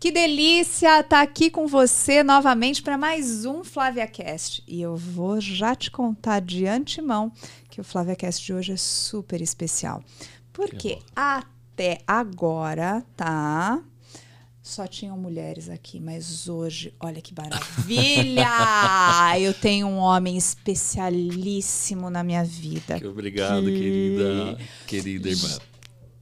[0.00, 4.62] Que delícia estar tá aqui com você novamente para mais um FlaviaCast.
[4.64, 7.32] E eu vou já te contar de antemão
[7.68, 10.00] que o FlaviaCast de hoje é super especial.
[10.52, 13.82] Porque até agora, tá?
[14.62, 18.46] Só tinham mulheres aqui, mas hoje, olha que maravilha!
[19.40, 23.00] eu tenho um homem especialíssimo na minha vida.
[23.00, 23.72] Que obrigado, que...
[23.72, 25.58] querida, querida irmã.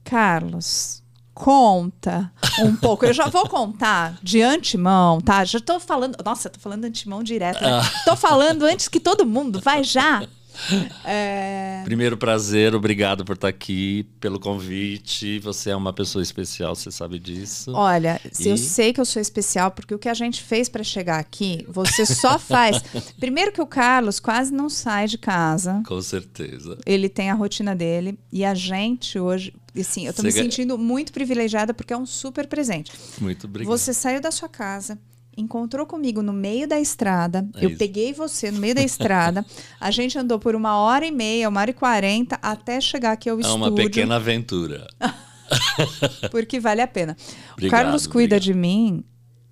[0.03, 1.03] Carlos,
[1.37, 3.05] conta um pouco.
[3.05, 5.45] Eu já vou contar de antemão, tá?
[5.45, 6.17] Já tô falando.
[6.25, 7.61] Nossa, tô falando antemão direto.
[7.61, 7.69] Né?
[7.69, 8.03] Ah.
[8.05, 9.61] Tô falando antes que todo mundo.
[9.61, 10.27] Vai já.
[11.05, 11.81] É...
[11.85, 15.39] Primeiro prazer, obrigado por estar aqui, pelo convite.
[15.39, 17.71] Você é uma pessoa especial, você sabe disso.
[17.73, 18.47] Olha, e...
[18.47, 21.65] eu sei que eu sou especial porque o que a gente fez para chegar aqui,
[21.69, 22.81] você só faz.
[23.19, 25.81] Primeiro que o Carlos quase não sai de casa.
[25.87, 26.77] Com certeza.
[26.85, 30.27] Ele tem a rotina dele e a gente hoje, assim, eu tô você...
[30.27, 32.91] me sentindo muito privilegiada porque é um super presente.
[33.21, 33.71] Muito obrigado.
[33.71, 34.99] Você saiu da sua casa,
[35.37, 37.47] encontrou comigo no meio da estrada.
[37.55, 37.77] É eu isso.
[37.77, 39.45] peguei você no meio da estrada.
[39.79, 43.29] a gente andou por uma hora e meia, uma hora e quarenta, até chegar aqui
[43.29, 43.65] ao é estúdio.
[43.65, 44.87] É uma pequena aventura.
[46.31, 47.15] Porque vale a pena.
[47.53, 48.41] Obrigado, o Carlos cuida obrigado.
[48.41, 49.03] de mim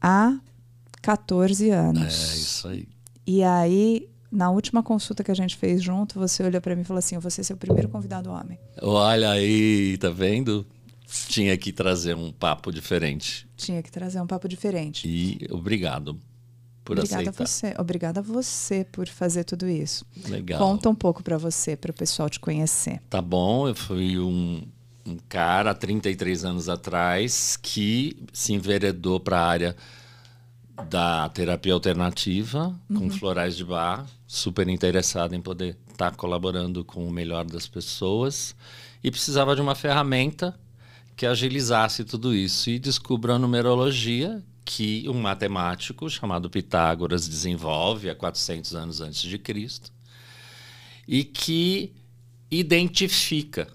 [0.02, 0.38] há
[1.02, 2.04] 14 anos.
[2.04, 2.88] É, isso aí.
[3.28, 6.86] E aí, na última consulta que a gente fez junto, você olhou para mim e
[6.86, 8.60] falou assim: você é seu primeiro convidado homem.
[8.82, 10.66] Olha aí, tá vendo?
[11.28, 13.48] Tinha que trazer um papo diferente.
[13.56, 15.08] Tinha que trazer um papo diferente.
[15.08, 16.20] E obrigado
[16.84, 17.44] por Obrigada aceitar.
[17.44, 17.74] A você.
[17.80, 20.06] Obrigada a você por fazer tudo isso.
[20.28, 20.60] Legal.
[20.60, 23.02] Conta um pouco para você, para o pessoal te conhecer.
[23.10, 24.62] Tá bom, eu fui um,
[25.06, 29.76] um cara há 33 anos atrás que se enveredou para a área
[30.90, 33.00] da terapia alternativa uhum.
[33.00, 37.68] com florais de bar, super interessado em poder estar tá colaborando com o melhor das
[37.68, 38.56] pessoas
[39.04, 40.54] e precisava de uma ferramenta
[41.16, 48.16] que agilizasse tudo isso e descubra a numerologia que um matemático chamado Pitágoras desenvolve há
[48.16, 49.92] 400 anos antes de Cristo
[51.08, 51.94] e que
[52.50, 53.68] identifica.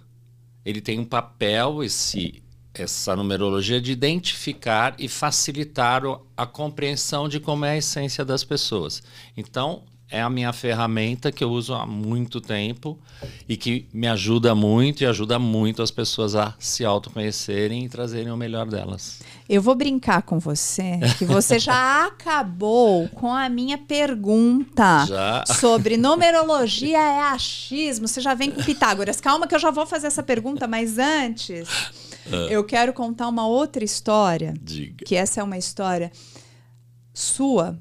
[0.65, 2.43] Ele tem um papel esse
[2.73, 6.03] essa numerologia de identificar e facilitar
[6.37, 9.03] a compreensão de como é a essência das pessoas.
[9.37, 12.98] Então, é a minha ferramenta que eu uso há muito tempo
[13.48, 18.32] e que me ajuda muito e ajuda muito as pessoas a se autoconhecerem e trazerem
[18.32, 19.20] o melhor delas.
[19.49, 25.44] Eu vou brincar com você, que você já acabou com a minha pergunta já?
[25.47, 28.09] sobre numerologia é achismo.
[28.09, 29.20] Você já vem com Pitágoras.
[29.20, 31.69] Calma que eu já vou fazer essa pergunta, mas antes
[32.26, 32.49] uh.
[32.50, 34.54] eu quero contar uma outra história.
[34.60, 35.04] Diga.
[35.04, 36.10] Que essa é uma história
[37.12, 37.78] sua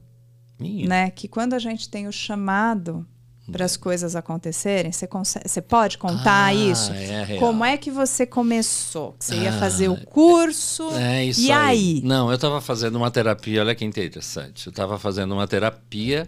[0.59, 1.09] né?
[1.09, 3.05] Que quando a gente tem o chamado
[3.51, 6.91] para as coisas acontecerem, você, consegue, você pode contar ah, isso?
[6.93, 9.15] É Como é que você começou?
[9.19, 10.89] Você ia ah, fazer o curso?
[10.91, 11.97] É isso e aí?
[11.97, 12.01] aí?
[12.03, 14.67] Não, eu estava fazendo uma terapia, olha que interessante.
[14.67, 16.27] Eu estava fazendo uma terapia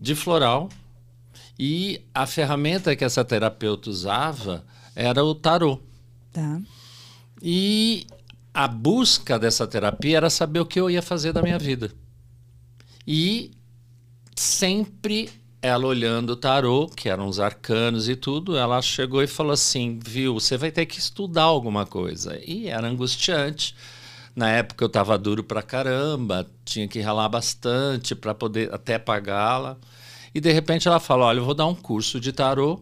[0.00, 0.68] de floral
[1.58, 5.80] e a ferramenta que essa terapeuta usava era o tarô.
[6.32, 6.60] Tá.
[7.40, 8.06] E
[8.54, 11.92] a busca dessa terapia era saber o que eu ia fazer da minha vida.
[13.06, 13.50] E
[14.36, 15.30] sempre
[15.62, 19.98] ela olhando o tarô, que eram os arcanos e tudo, ela chegou e falou assim:
[20.04, 22.38] viu, você vai ter que estudar alguma coisa.
[22.44, 23.74] E era angustiante.
[24.34, 29.76] Na época eu estava duro pra caramba, tinha que ralar bastante para poder até pagá-la.
[30.34, 32.80] E de repente ela falou: olha, eu vou dar um curso de tarô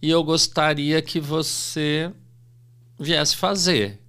[0.00, 2.10] e eu gostaria que você
[2.98, 4.00] viesse fazer.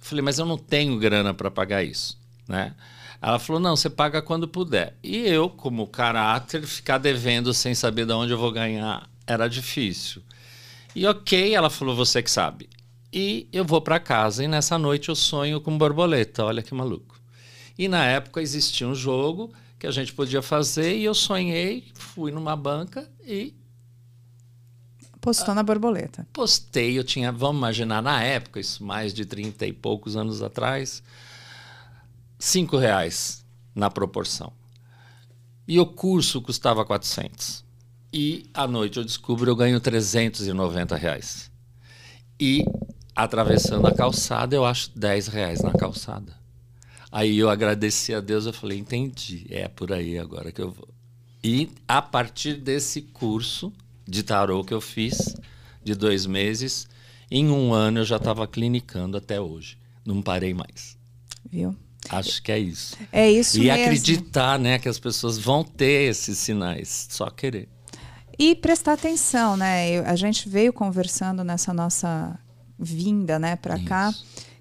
[0.00, 2.74] Eu falei: mas eu não tenho grana para pagar isso, né?
[3.20, 4.96] Ela falou: não, você paga quando puder.
[5.02, 10.22] E eu, como caráter, ficar devendo sem saber de onde eu vou ganhar era difícil.
[10.94, 12.68] E ok, ela falou: você que sabe.
[13.12, 16.44] E eu vou para casa e nessa noite eu sonho com borboleta.
[16.44, 17.18] Olha que maluco.
[17.78, 22.32] E na época existia um jogo que a gente podia fazer e eu sonhei, fui
[22.32, 23.54] numa banca e
[25.20, 26.26] Postou na borboleta.
[26.32, 31.02] Postei, eu tinha, vamos imaginar, na época, isso mais de 30 e poucos anos atrás,
[32.38, 34.52] cinco reais na proporção.
[35.66, 37.64] E o curso custava 400.
[38.12, 41.50] E à noite eu descubro eu ganho 390 reais.
[42.40, 42.64] E
[43.14, 46.36] atravessando a calçada eu acho 10 reais na calçada.
[47.10, 50.88] Aí eu agradeci a Deus, eu falei, entendi, é por aí agora que eu vou.
[51.42, 53.72] E a partir desse curso
[54.06, 55.34] de tarô que eu fiz,
[55.82, 56.88] de dois meses,
[57.30, 59.78] em um ano eu já estava clinicando até hoje.
[60.04, 60.96] Não parei mais.
[61.50, 61.74] Viu?
[62.10, 62.96] Acho que é isso.
[63.12, 63.78] É isso e mesmo.
[63.78, 67.68] E acreditar, né, que as pessoas vão ter esses sinais, só querer.
[68.38, 69.90] E prestar atenção, né?
[69.90, 72.38] Eu, a gente veio conversando nessa nossa
[72.78, 74.14] vinda, né, para cá,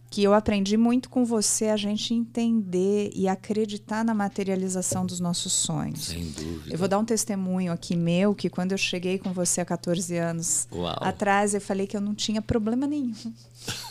[0.10, 5.54] que eu aprendi muito com você a gente entender e acreditar na materialização dos nossos
[5.54, 6.06] sonhos.
[6.06, 6.74] Sem dúvida.
[6.74, 10.18] Eu vou dar um testemunho aqui meu, que quando eu cheguei com você há 14
[10.18, 10.98] anos Uau.
[11.02, 13.14] atrás, eu falei que eu não tinha problema nenhum.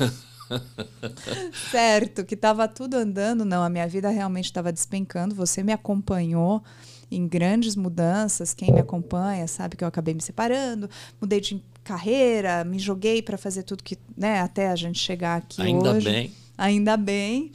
[1.71, 6.63] certo, que estava tudo andando, não, a minha vida realmente estava despencando, você me acompanhou
[7.11, 8.53] em grandes mudanças.
[8.55, 10.89] Quem me acompanha sabe que eu acabei me separando,
[11.21, 15.63] mudei de carreira, me joguei para fazer tudo que, né, até a gente chegar aqui
[15.63, 16.11] Ainda hoje.
[16.11, 16.33] bem.
[16.59, 17.53] Ainda bem.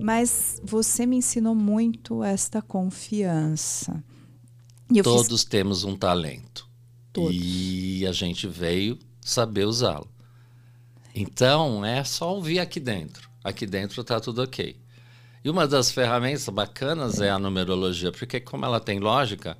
[0.00, 4.02] Mas você me ensinou muito esta confiança.
[5.02, 5.44] Todos fiz...
[5.44, 6.68] temos um talento.
[7.12, 7.32] Todos.
[7.34, 10.08] E a gente veio saber usá-lo.
[11.14, 13.30] Então, é só ouvir aqui dentro.
[13.42, 14.76] Aqui dentro está tudo ok.
[15.44, 19.56] E uma das ferramentas bacanas é a numerologia, porque como ela tem lógica,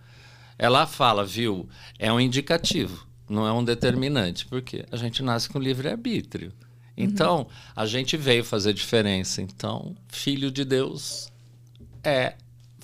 [0.58, 1.68] ela fala, viu,
[1.98, 6.52] é um indicativo, não é um determinante, porque a gente nasce com livre-arbítrio.
[6.96, 7.46] Então, uhum.
[7.76, 9.42] a gente veio fazer diferença.
[9.42, 11.30] Então, filho de Deus
[12.02, 12.34] é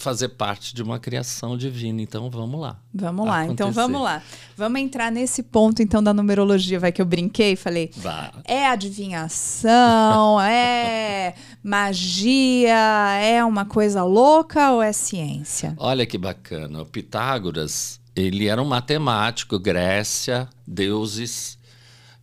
[0.01, 2.03] fazer parte de uma criação divina.
[2.03, 2.79] Então vamos lá.
[2.93, 3.43] Vamos lá.
[3.43, 3.53] Acontecer.
[3.53, 4.23] Então vamos lá.
[4.57, 7.91] Vamos entrar nesse ponto então da numerologia, vai que eu brinquei, falei.
[7.97, 8.33] Bah.
[8.45, 15.75] É adivinhação, é magia, é uma coisa louca ou é ciência?
[15.77, 16.83] Olha que bacana.
[16.83, 21.59] O Pitágoras, ele era um matemático, Grécia, deuses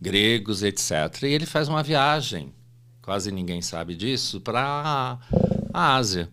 [0.00, 1.22] gregos, etc.
[1.22, 2.52] E ele faz uma viagem,
[3.02, 5.18] quase ninguém sabe disso, para
[5.72, 6.28] a Ásia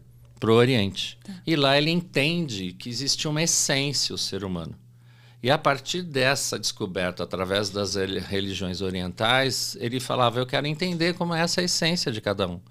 [0.45, 1.17] para o Oriente.
[1.23, 1.33] Tá.
[1.45, 4.75] E lá ele entende que existe uma essência o ser humano.
[5.41, 11.33] E a partir dessa descoberta, através das religiões orientais, ele falava: Eu quero entender como
[11.33, 12.61] é essa essência de cada um.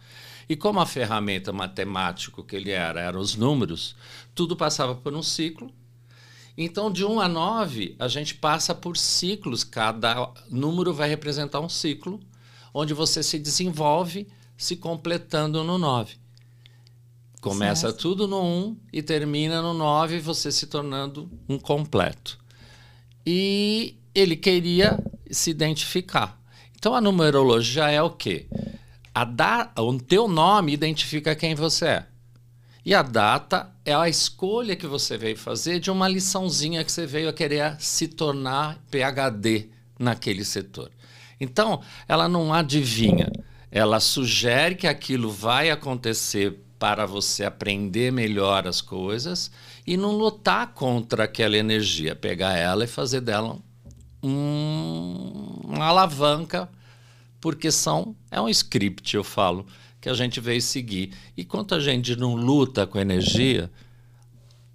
[0.48, 3.96] E como a ferramenta matemática que ele era, eram os números,
[4.34, 5.72] tudo passava por um ciclo.
[6.56, 11.68] Então, de 1 a 9, a gente passa por ciclos, cada número vai representar um
[11.68, 12.20] ciclo,
[12.72, 16.23] onde você se desenvolve se completando no 9.
[17.44, 18.00] Começa certo.
[18.00, 22.38] tudo no 1 e termina no 9, você se tornando um completo.
[23.26, 24.98] E ele queria
[25.30, 26.40] se identificar.
[26.74, 28.46] Então a numerologia é o quê?
[29.14, 32.06] A da, o teu nome identifica quem você é.
[32.82, 37.04] E a data é a escolha que você veio fazer de uma liçãozinha que você
[37.04, 39.68] veio a querer se tornar PhD
[39.98, 40.90] naquele setor.
[41.38, 43.30] Então, ela não adivinha,
[43.70, 49.50] ela sugere que aquilo vai acontecer para você aprender melhor as coisas
[49.86, 53.56] e não lutar contra aquela energia, pegar ela e fazer dela
[54.22, 56.68] um, uma alavanca,
[57.40, 59.64] porque são é um script, eu falo,
[59.98, 61.14] que a gente veio seguir.
[61.34, 63.70] E quanto a gente não luta com energia,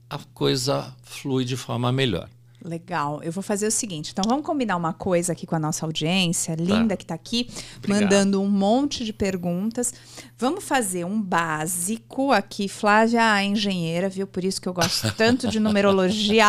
[0.09, 2.27] a coisa flui de forma melhor.
[2.63, 3.21] Legal.
[3.23, 4.11] Eu vou fazer o seguinte.
[4.11, 6.97] Então, vamos combinar uma coisa aqui com a nossa audiência, linda tá.
[6.97, 8.01] que está aqui, Obrigado.
[8.01, 9.93] mandando um monte de perguntas.
[10.37, 12.67] Vamos fazer um básico aqui.
[12.67, 14.27] Flávia, a engenheira, viu?
[14.27, 16.43] Por isso que eu gosto tanto de numerologia.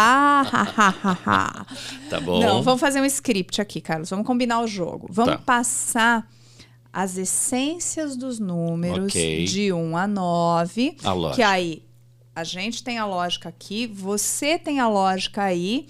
[2.11, 2.41] tá bom.
[2.41, 4.11] Não, vamos fazer um script aqui, Carlos.
[4.11, 5.07] Vamos combinar o jogo.
[5.11, 5.43] Vamos tá.
[5.43, 6.29] passar
[6.93, 9.45] as essências dos números okay.
[9.45, 10.97] de 1 a 9.
[11.05, 11.85] A que aí
[12.35, 15.87] a gente tem a lógica aqui, você tem a lógica aí.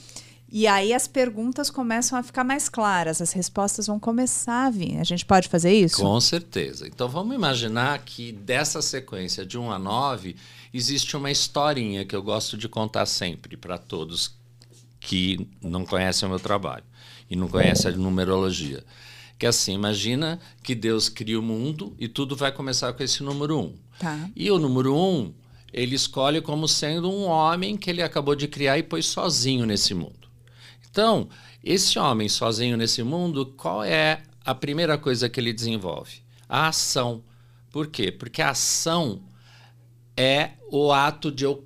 [0.53, 4.99] E aí as perguntas começam a ficar mais claras, as respostas vão começar a vir.
[4.99, 6.03] A gente pode fazer isso?
[6.03, 6.89] Com certeza.
[6.89, 10.35] Então vamos imaginar que dessa sequência de 1 a 9
[10.75, 14.35] existe uma historinha que eu gosto de contar sempre para todos
[14.99, 16.85] que não conhecem o meu trabalho
[17.31, 18.83] e não conhecem a numerologia.
[19.39, 23.57] Que assim, imagina que Deus cria o mundo e tudo vai começar com esse número
[23.57, 23.75] 1.
[24.01, 24.31] Tá.
[24.35, 25.33] E o número 1
[25.73, 29.95] ele escolhe como sendo um homem que ele acabou de criar e pôs sozinho nesse
[29.95, 30.29] mundo.
[30.91, 31.29] Então,
[31.63, 36.23] esse homem sozinho nesse mundo, qual é a primeira coisa que ele desenvolve?
[36.49, 37.23] A ação.
[37.71, 38.11] Por quê?
[38.11, 39.23] Porque a ação
[40.17, 41.65] é o ato de eu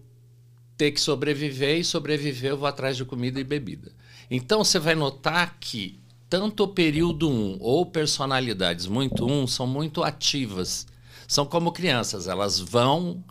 [0.76, 3.92] ter que sobreviver e sobreviver eu vou atrás de comida e bebida.
[4.30, 10.02] Então você vai notar que tanto o período 1 ou personalidades muito 1 são muito
[10.02, 10.86] ativas.
[11.28, 13.24] São como crianças, elas vão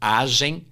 [0.00, 0.66] agem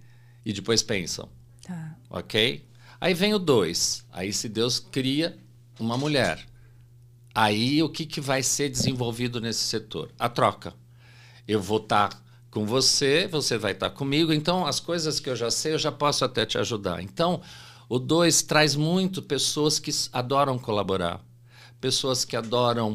[0.44, 1.28] e depois pensam.
[1.62, 1.96] Tá.
[2.08, 2.68] Ok?
[3.00, 4.04] Aí vem o dois.
[4.12, 5.36] Aí se Deus cria
[5.78, 6.44] uma mulher.
[7.34, 10.10] Aí o que, que vai ser desenvolvido nesse setor?
[10.18, 10.74] A troca.
[11.46, 14.32] Eu vou estar tá com você, você vai estar tá comigo.
[14.32, 17.02] Então, as coisas que eu já sei, eu já posso até te ajudar.
[17.02, 17.42] Então,
[17.88, 21.22] o dois traz muito pessoas que adoram colaborar,
[21.80, 22.94] pessoas que adoram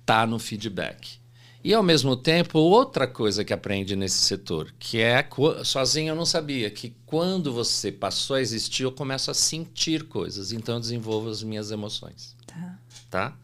[0.00, 1.19] estar tá no feedback.
[1.62, 5.28] E, ao mesmo tempo, outra coisa que aprende nesse setor, que é,
[5.62, 10.52] sozinho eu não sabia, que quando você passou a existir, eu começo a sentir coisas,
[10.52, 12.34] então eu desenvolvo as minhas emoções.
[12.46, 12.78] Tá.
[13.10, 13.38] tá?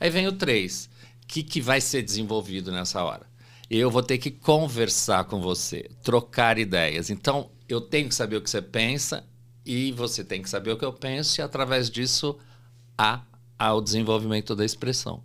[0.00, 0.90] Aí vem o 3,
[1.32, 3.24] que, que vai ser desenvolvido nessa hora?
[3.70, 7.08] Eu vou ter que conversar com você, trocar ideias.
[7.08, 9.24] Então, eu tenho que saber o que você pensa
[9.64, 12.38] e você tem que saber o que eu penso, e através disso
[12.98, 13.22] há,
[13.58, 15.22] há o desenvolvimento da expressão.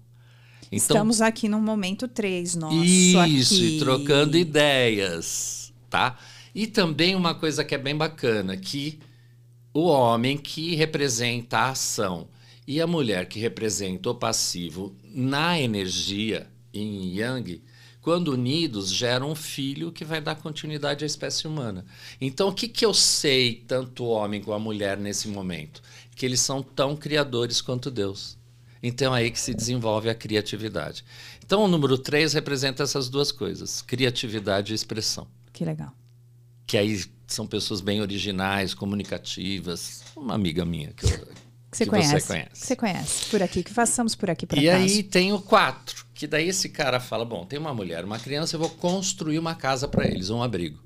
[0.72, 2.84] Então, Estamos aqui no momento 3, nosso.
[2.84, 3.80] Isso, aqui.
[3.80, 6.18] trocando ideias, tá?
[6.54, 9.00] E também uma coisa que é bem bacana, que
[9.74, 12.28] o homem que representa a ação
[12.68, 17.62] e a mulher que representa o passivo na energia, em Yang,
[18.02, 21.86] quando unidos, geram um filho que vai dar continuidade à espécie humana.
[22.22, 25.82] Então, o que, que eu sei, tanto o homem como a mulher, nesse momento?
[26.16, 28.37] Que eles são tão criadores quanto Deus.
[28.88, 31.04] Então, é aí que se desenvolve a criatividade.
[31.46, 35.28] Então, o número 3 representa essas duas coisas: criatividade e expressão.
[35.54, 35.94] Que legal.
[36.66, 40.04] Que aí são pessoas bem originais, comunicativas.
[40.16, 41.10] Uma amiga minha que, eu,
[41.72, 42.50] que, você, que conhece, você conhece.
[42.52, 43.26] Que você conhece.
[43.30, 44.84] Por aqui, que façamos por aqui por E acaso.
[44.84, 48.56] aí tem o 4, que daí esse cara fala: bom, tem uma mulher, uma criança,
[48.56, 50.80] eu vou construir uma casa para eles, um abrigo.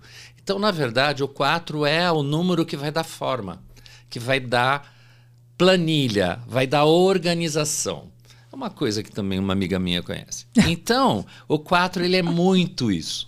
[0.43, 3.63] Então, na verdade, o 4 é o número que vai dar forma,
[4.09, 4.91] que vai dar
[5.61, 8.11] planilha, vai dar organização.
[8.51, 10.47] É uma coisa que também uma amiga minha conhece.
[10.67, 13.27] Então, o 4 ele é muito isso,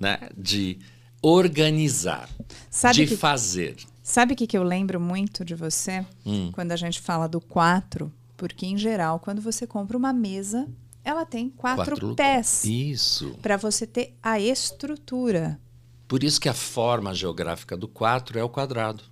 [0.00, 0.18] né?
[0.34, 0.78] De
[1.20, 2.30] organizar,
[2.70, 3.76] Sabe de que, fazer.
[4.02, 6.50] Sabe o que, que eu lembro muito de você hum.
[6.50, 8.10] quando a gente fala do 4?
[8.38, 10.66] Porque, em geral, quando você compra uma mesa,
[11.04, 12.64] ela tem quatro, quatro pés.
[12.64, 13.36] Isso.
[13.42, 15.60] Para você ter a estrutura.
[16.08, 19.04] Por isso que a forma geográfica do 4 é o quadrado.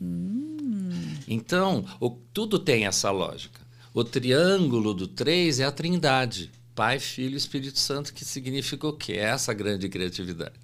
[0.00, 0.45] Hum.
[1.26, 3.60] Então, o, tudo tem essa lógica.
[3.92, 6.50] O triângulo do 3 é a trindade.
[6.74, 9.14] Pai, Filho e Espírito Santo, que significa o quê?
[9.14, 10.60] É essa grande criatividade.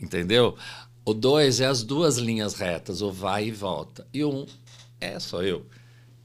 [0.00, 0.56] Entendeu?
[1.04, 4.06] O 2 é as duas linhas retas, o vai e volta.
[4.12, 4.46] E o 1 um
[5.00, 5.64] é só eu.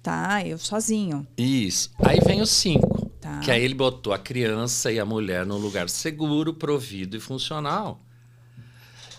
[0.02, 1.26] Tá, eu sozinho.
[1.38, 1.92] Isso.
[2.00, 3.12] Aí vem o 5.
[3.22, 3.40] Tá.
[3.40, 8.02] Que aí ele botou a criança e a mulher num lugar seguro, provido e funcional.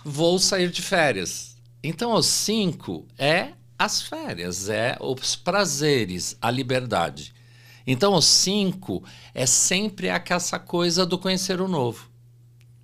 [0.04, 1.53] Vou sair de férias.
[1.86, 7.34] Então, o 5 é as férias, é os prazeres, a liberdade.
[7.86, 12.08] Então, o 5 é sempre essa coisa do conhecer o novo,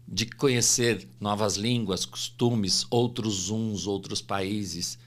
[0.07, 4.99] de conhecer novas línguas, costumes, outros uns, outros países.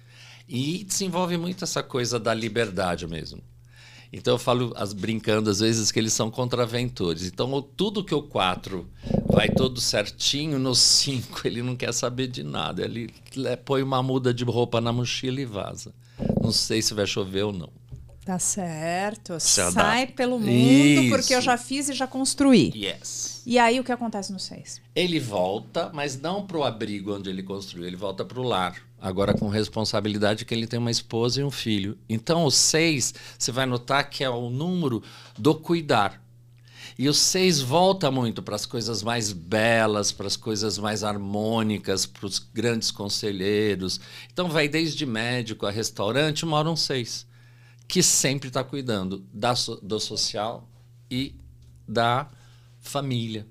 [0.49, 3.43] E desenvolve muito essa coisa da liberdade mesmo.
[4.13, 7.25] Então eu falo as, brincando às vezes que eles são contraventores.
[7.25, 8.87] Então tudo que o 4
[9.25, 12.83] vai todo certinho, no 5 ele não quer saber de nada.
[12.83, 13.11] Ele
[13.65, 15.93] põe uma muda de roupa na mochila e vaza.
[16.39, 17.69] Não sei se vai chover ou não.
[18.23, 19.37] Tá certo.
[19.39, 21.09] Sai pelo mundo Isso.
[21.09, 22.71] porque eu já fiz e já construí.
[22.73, 23.41] Yes.
[23.45, 24.81] E aí o que acontece no 6?
[24.95, 28.77] Ele volta, mas não para o abrigo onde ele construiu, ele volta para o lar.
[29.03, 31.97] Agora com responsabilidade que ele tem uma esposa e um filho.
[32.07, 35.03] Então o 6, você vai notar que é o número
[35.37, 36.23] do cuidar.
[36.97, 42.05] E o 6 volta muito para as coisas mais belas, para as coisas mais harmônicas,
[42.05, 43.99] para os grandes conselheiros.
[44.31, 47.27] Então vai desde médico a restaurante, mora um 6
[47.89, 50.65] que sempre está cuidando da, do social
[51.11, 51.35] e
[51.85, 52.31] da
[52.79, 53.45] família.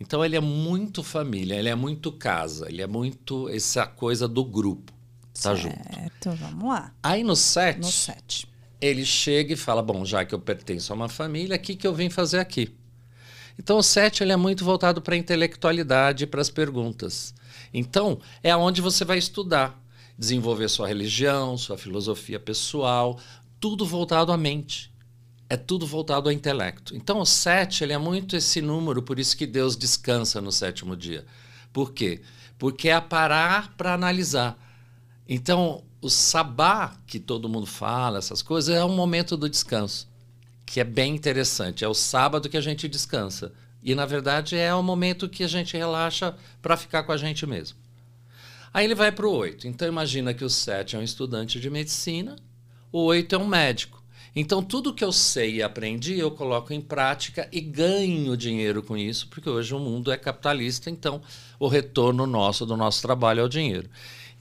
[0.00, 4.42] Então ele é muito família, ele é muito casa, ele é muito essa coisa do
[4.42, 4.93] grupo.
[5.34, 5.94] Tá certo, junto.
[5.94, 6.92] Certo, vamos lá.
[7.02, 8.48] Aí no 7, no 7,
[8.80, 11.86] ele chega e fala: Bom, já que eu pertenço a uma família, o que, que
[11.86, 12.74] eu vim fazer aqui?
[13.58, 17.34] Então o 7 ele é muito voltado para a intelectualidade e para as perguntas.
[17.72, 19.80] Então é onde você vai estudar,
[20.18, 23.18] desenvolver sua religião, sua filosofia pessoal,
[23.60, 24.92] tudo voltado à mente.
[25.48, 26.96] É tudo voltado ao intelecto.
[26.96, 30.96] Então, o sete ele é muito esse número, por isso que Deus descansa no sétimo
[30.96, 31.24] dia.
[31.72, 32.22] Por quê?
[32.58, 34.58] Porque é parar para analisar.
[35.28, 40.08] Então, o sabá, que todo mundo fala, essas coisas, é um momento do descanso,
[40.66, 41.84] que é bem interessante.
[41.84, 43.52] É o sábado que a gente descansa.
[43.82, 47.46] E, na verdade, é o momento que a gente relaxa para ficar com a gente
[47.46, 47.78] mesmo.
[48.72, 49.68] Aí ele vai para o oito.
[49.68, 52.36] Então, imagina que o sete é um estudante de medicina
[52.94, 54.00] o 8 é um médico.
[54.36, 58.96] Então, tudo que eu sei e aprendi, eu coloco em prática e ganho dinheiro com
[58.96, 61.20] isso, porque hoje o mundo é capitalista, então
[61.58, 63.90] o retorno nosso do nosso trabalho é o dinheiro.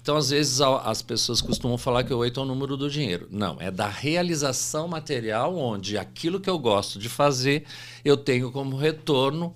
[0.03, 3.25] Então, às vezes, as pessoas costumam falar que o 8 é o número do dinheiro.
[3.31, 7.63] Não, é da realização material, onde aquilo que eu gosto de fazer,
[8.03, 9.55] eu tenho como retorno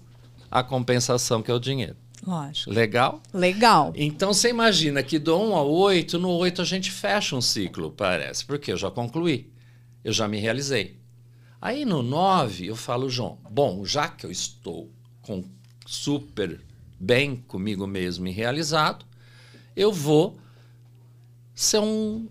[0.49, 1.97] a compensação, que é o dinheiro.
[2.25, 2.71] Lógico.
[2.71, 3.21] Legal?
[3.33, 3.91] Legal.
[3.93, 7.91] Então você imagina que do 1 ao 8, no 8 a gente fecha um ciclo,
[7.91, 9.51] parece, porque eu já concluí,
[10.01, 10.97] eu já me realizei.
[11.61, 14.89] Aí no 9 eu falo, João, bom, já que eu estou
[15.21, 15.43] com
[15.85, 16.61] super
[16.97, 19.05] bem comigo mesmo e realizado,
[19.77, 20.35] eu vou
[21.53, 22.27] ser um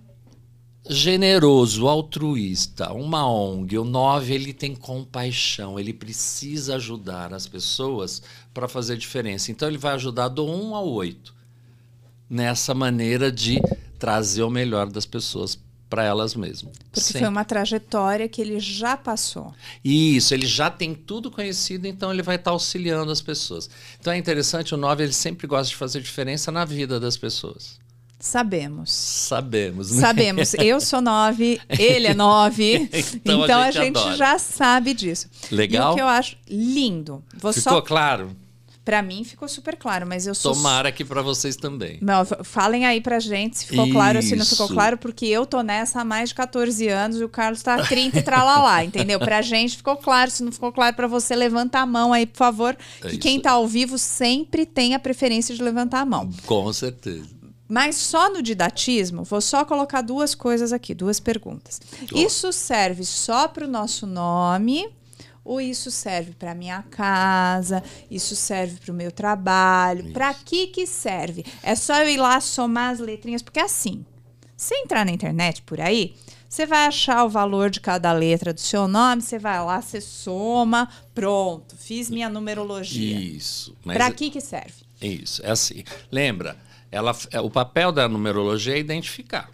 [0.89, 8.21] generoso, altruísta, uma ONG, o 9 ele tem compaixão, ele precisa ajudar as pessoas
[8.53, 9.53] para fazer diferença.
[9.53, 11.35] Então ele vai ajudar do 1 ao 8
[12.29, 13.61] nessa maneira de
[13.97, 15.57] trazer o melhor das pessoas
[15.89, 16.73] para elas mesmas.
[16.91, 17.21] Porque Sem...
[17.21, 19.55] foi uma trajetória que ele já passou.
[19.85, 23.71] Isso, ele já tem tudo conhecido, então ele vai estar tá auxiliando as pessoas.
[24.01, 27.79] Então é interessante, o 9 ele sempre gosta de fazer diferença na vida das pessoas.
[28.19, 28.91] Sabemos.
[28.91, 30.01] Sabemos, né?
[30.01, 30.55] Sabemos.
[30.59, 32.89] Eu sou nove, ele é nove.
[33.15, 35.29] então, então, a gente, a gente já sabe disso.
[35.51, 35.91] Legal.
[35.91, 37.23] E o que eu acho lindo.
[37.35, 37.81] Vou Ficou só...
[37.83, 38.35] claro?
[38.87, 40.53] Para mim ficou super claro, mas eu sou.
[40.53, 41.99] Tomara que para vocês também.
[42.01, 43.93] Não, falem aí pra gente se ficou Isso.
[43.93, 47.21] claro ou se não ficou claro, porque eu tô nessa há mais de 14 anos
[47.21, 49.19] e o Carlos tá 30 e tralalá, entendeu?
[49.19, 50.31] Pra gente ficou claro.
[50.31, 52.79] Se não ficou claro para você, levanta a mão aí, por favor.
[53.03, 56.31] É que quem tá ao vivo sempre tem a preferência de levantar a mão.
[56.47, 57.27] Com certeza.
[57.69, 61.81] Mas só no didatismo, vou só colocar duas coisas aqui, duas perguntas.
[62.13, 62.19] Oh.
[62.19, 64.89] Isso serve só para o nosso nome
[65.47, 70.13] ou isso serve para minha casa, isso serve para o meu trabalho?
[70.13, 71.45] Para que que serve?
[71.63, 74.05] É só eu ir lá somar as letrinhas, porque assim,
[74.57, 76.15] se entrar na internet por aí,
[76.49, 80.01] você vai achar o valor de cada letra do seu nome, você vai lá, você
[80.01, 83.19] soma, pronto, fiz minha numerologia.
[83.19, 83.77] Isso.
[83.85, 84.85] Para que que serve?
[85.01, 85.85] Isso, é assim.
[86.11, 86.57] Lembra,
[86.91, 89.51] ela, é, o papel da numerologia é identificar.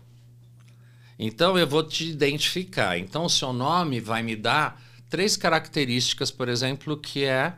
[1.19, 2.99] Então eu vou te identificar.
[2.99, 4.81] Então o seu nome vai me dar
[5.13, 7.53] três características, por exemplo, que é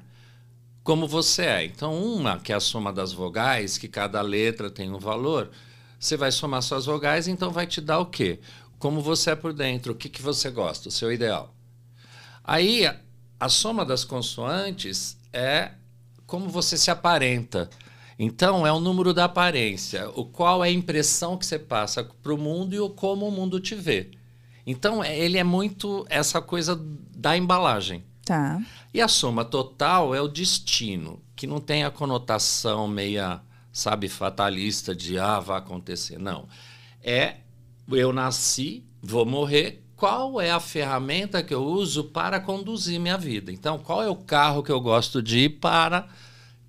[0.83, 1.65] como você é.
[1.65, 5.53] Então uma que é a soma das vogais, que cada letra tem um valor.
[5.97, 8.41] Você vai somar suas vogais, então vai te dar o quê?
[8.77, 11.55] Como você é por dentro, o que, que você gosta, o seu ideal.
[12.43, 12.97] Aí a,
[13.39, 15.71] a soma das consoantes é
[16.27, 17.71] como você se aparenta.
[18.19, 22.35] Então, é o número da aparência, o qual é a impressão que você passa para
[22.35, 24.11] o mundo e o como o mundo te vê.
[24.67, 26.81] Então, é, ele é muito essa coisa
[27.17, 28.05] da embalagem.
[28.25, 28.61] Tá.
[28.93, 33.41] E a soma total é o destino, que não tem a conotação meia,
[33.73, 36.19] sabe, fatalista de ah, vai acontecer.
[36.19, 36.49] Não.
[37.03, 37.37] É
[37.91, 43.53] eu nasci, vou morrer, qual é a ferramenta que eu uso para conduzir minha vida?
[43.53, 46.09] Então, qual é o carro que eu gosto de ir para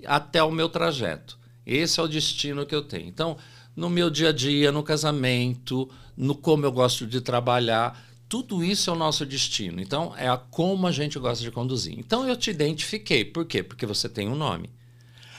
[0.06, 1.38] até o meu trajeto.
[1.66, 3.08] Esse é o destino que eu tenho.
[3.08, 3.38] Então,
[3.76, 8.90] no meu dia a dia, no casamento, no como eu gosto de trabalhar, tudo isso
[8.90, 9.82] é o nosso destino.
[9.82, 11.98] Então, é a como a gente gosta de conduzir.
[11.98, 13.26] Então, eu te identifiquei.
[13.26, 13.62] Por quê?
[13.62, 14.70] Porque você tem um nome.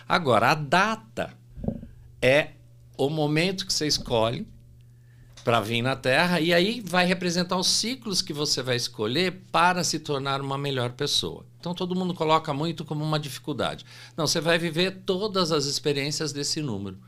[0.08, 1.34] Agora, a data
[2.22, 2.50] é
[2.96, 4.46] o momento que você escolhe
[5.46, 9.84] para vir na Terra e aí vai representar os ciclos que você vai escolher para
[9.84, 11.46] se tornar uma melhor pessoa.
[11.60, 13.86] Então todo mundo coloca muito como uma dificuldade.
[14.16, 16.98] Não, você vai viver todas as experiências desse número,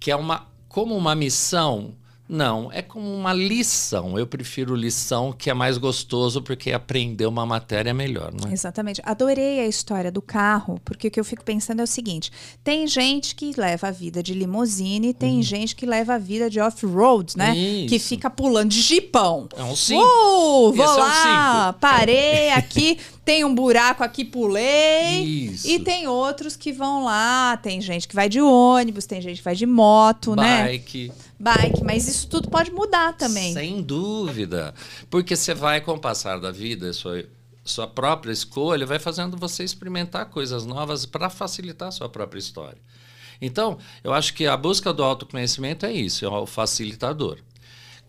[0.00, 1.94] que é uma como uma missão
[2.30, 4.16] não, é como uma lição.
[4.16, 8.52] Eu prefiro lição, que é mais gostoso, porque aprender uma matéria é melhor, não é?
[8.52, 9.02] Exatamente.
[9.04, 12.30] Adorei a história do carro, porque o que eu fico pensando é o seguinte:
[12.62, 15.42] tem gente que leva a vida de limusine, tem uhum.
[15.42, 17.56] gente que leva a vida de off-road, né?
[17.56, 17.88] Isso.
[17.88, 19.48] Que fica pulando de jipão.
[19.56, 20.00] É um cinco.
[20.00, 22.96] Uh, vou Esse lá, é um parei aqui.
[23.24, 25.20] tem um buraco aqui, pulei.
[25.22, 25.68] Isso.
[25.68, 27.56] E tem outros que vão lá.
[27.56, 30.48] Tem gente que vai de ônibus, tem gente que vai de moto, Bike.
[30.48, 30.64] né?
[30.68, 31.12] Bike.
[31.40, 31.82] Bike.
[31.82, 33.54] Mas isso tudo pode mudar também.
[33.54, 34.74] Sem dúvida.
[35.08, 37.24] Porque você vai, com o passar da vida, sua,
[37.64, 42.78] sua própria escolha, vai fazendo você experimentar coisas novas para facilitar a sua própria história.
[43.40, 47.38] Então, eu acho que a busca do autoconhecimento é isso, é o facilitador.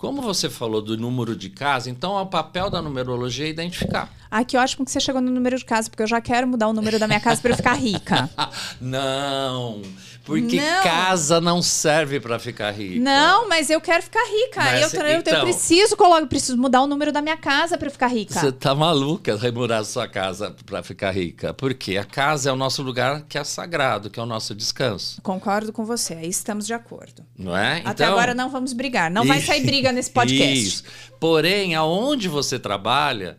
[0.02, 4.10] Como você falou do número de casa, então o papel da numerologia é identificar.
[4.32, 6.70] Ah, que ótimo que você chegou no número de casa, porque eu já quero mudar
[6.70, 8.28] o número da minha casa para eu ficar rica.
[8.82, 9.80] Não.
[10.24, 10.84] Porque não.
[10.84, 13.00] casa não serve para ficar rica.
[13.00, 14.62] Não, mas eu quero ficar rica.
[14.62, 17.90] Mas, eu, eu, então, eu preciso eu preciso mudar o número da minha casa para
[17.90, 18.40] ficar rica.
[18.40, 21.54] Você tá maluca remurar sua casa para ficar rica?
[21.54, 25.22] Porque a casa é o nosso lugar que é sagrado, que é o nosso descanso.
[25.22, 26.14] Concordo com você.
[26.14, 27.26] Aí estamos de acordo.
[27.36, 27.82] Não é?
[27.84, 29.10] Até então, agora não vamos brigar.
[29.10, 30.68] Não vai sair briga nesse podcast.
[30.68, 30.84] Isso.
[31.20, 33.38] Porém, aonde você trabalha,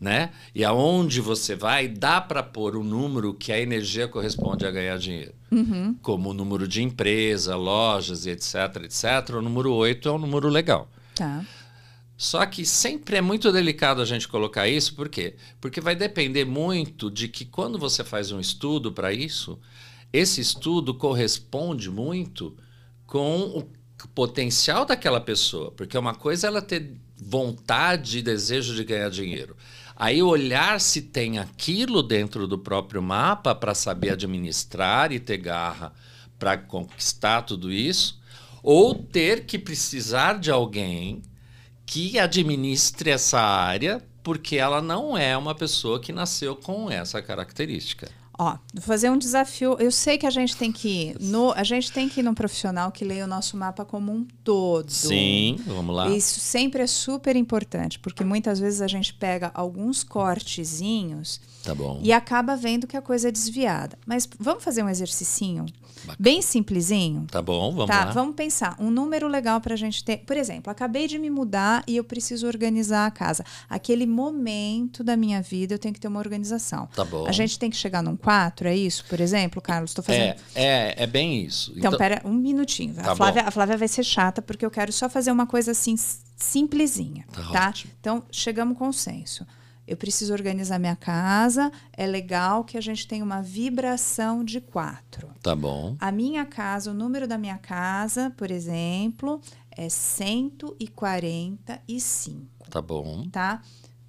[0.00, 0.30] né?
[0.54, 4.98] E aonde você vai, dá para pôr um número que a energia corresponde a ganhar
[4.98, 5.34] dinheiro.
[5.50, 5.94] Uhum.
[6.02, 8.54] Como o número de empresa, lojas e etc,
[8.84, 9.36] etc.
[9.36, 10.90] O número 8 é um número legal.
[11.14, 11.44] Tá.
[12.16, 15.34] Só que sempre é muito delicado a gente colocar isso, por quê?
[15.60, 19.58] Porque vai depender muito de que quando você faz um estudo para isso,
[20.12, 22.56] esse estudo corresponde muito
[23.06, 23.64] com o
[24.08, 25.70] potencial daquela pessoa.
[25.70, 29.56] Porque uma coisa é ela ter vontade e desejo de ganhar dinheiro.
[29.96, 35.92] Aí olhar se tem aquilo dentro do próprio mapa para saber administrar e ter garra
[36.38, 38.20] para conquistar tudo isso,
[38.62, 41.22] ou ter que precisar de alguém
[41.86, 48.10] que administre essa área, porque ela não é uma pessoa que nasceu com essa característica.
[48.36, 49.76] Ó, vou fazer um desafio.
[49.78, 52.34] Eu sei que a gente tem que ir no, a gente tem que ir num
[52.34, 54.90] profissional que leia o nosso mapa como um todo.
[54.90, 56.10] Sim, vamos lá.
[56.10, 62.00] Isso sempre é super importante, porque muitas vezes a gente pega alguns cortezinhos Tá bom.
[62.02, 63.96] e acaba vendo que a coisa é desviada.
[64.04, 65.66] Mas vamos fazer um exercicinho
[66.18, 67.26] bem simplesinho?
[67.30, 68.12] Tá bom, vamos tá, lá.
[68.12, 68.76] vamos pensar.
[68.78, 70.18] Um número legal pra gente ter.
[70.18, 73.44] Por exemplo, acabei de me mudar e eu preciso organizar a casa.
[73.68, 76.88] Aquele momento da minha vida eu tenho que ter uma organização.
[76.94, 77.26] Tá bom.
[77.26, 79.04] A gente tem que chegar num 4, é isso?
[79.08, 80.36] Por exemplo, Carlos, estou fazendo.
[80.54, 81.72] É, é, é bem isso.
[81.76, 82.94] Então, pera um minutinho.
[82.94, 85.72] Tá a, Flávia, a Flávia vai ser chata, porque eu quero só fazer uma coisa
[85.72, 85.96] assim,
[86.36, 87.24] simplesinha.
[87.32, 87.74] Tá Tá?
[88.00, 89.46] Então, chegamos com consenso.
[89.86, 91.70] Eu preciso organizar minha casa.
[91.92, 95.28] É legal que a gente tenha uma vibração de quatro.
[95.42, 95.96] Tá bom.
[96.00, 103.28] A minha casa, o número da minha casa, por exemplo, é 145, Tá bom.
[103.30, 103.62] tá?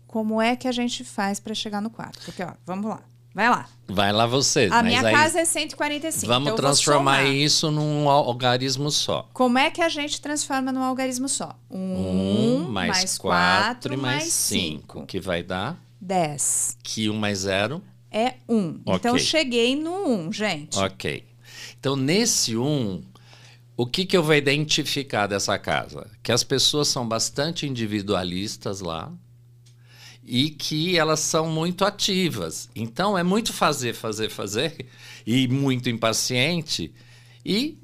[0.07, 2.23] Como é que a gente faz para chegar no quarto?
[2.23, 3.03] Porque, ó, vamos lá.
[3.36, 3.67] Vai lá.
[3.86, 4.69] Vai lá você.
[4.71, 6.26] A minha aí casa é 145.
[6.26, 9.28] vamos então transformar isso num algarismo só.
[9.34, 11.54] Como é que a gente transforma num algarismo só?
[11.69, 15.06] Um, Um, mais, quatro, quatro e mais cinco.
[15.06, 16.78] Que vai dar 10.
[16.82, 17.84] que um mais zero.
[18.10, 18.80] É um.
[18.88, 19.19] Então, Ok.
[19.19, 20.80] cheguei no um, gente.
[20.80, 21.26] Ok.
[21.78, 23.04] Então, nesse um,
[23.76, 26.10] o que, que eu vou identificar dessa casa?
[26.24, 29.12] Que as pessoas são bastante individualistas lá
[30.25, 32.69] e que elas são muito ativas.
[32.75, 34.88] Então, é muito fazer, fazer, fazer
[35.25, 36.91] e muito impaciente
[37.45, 37.77] e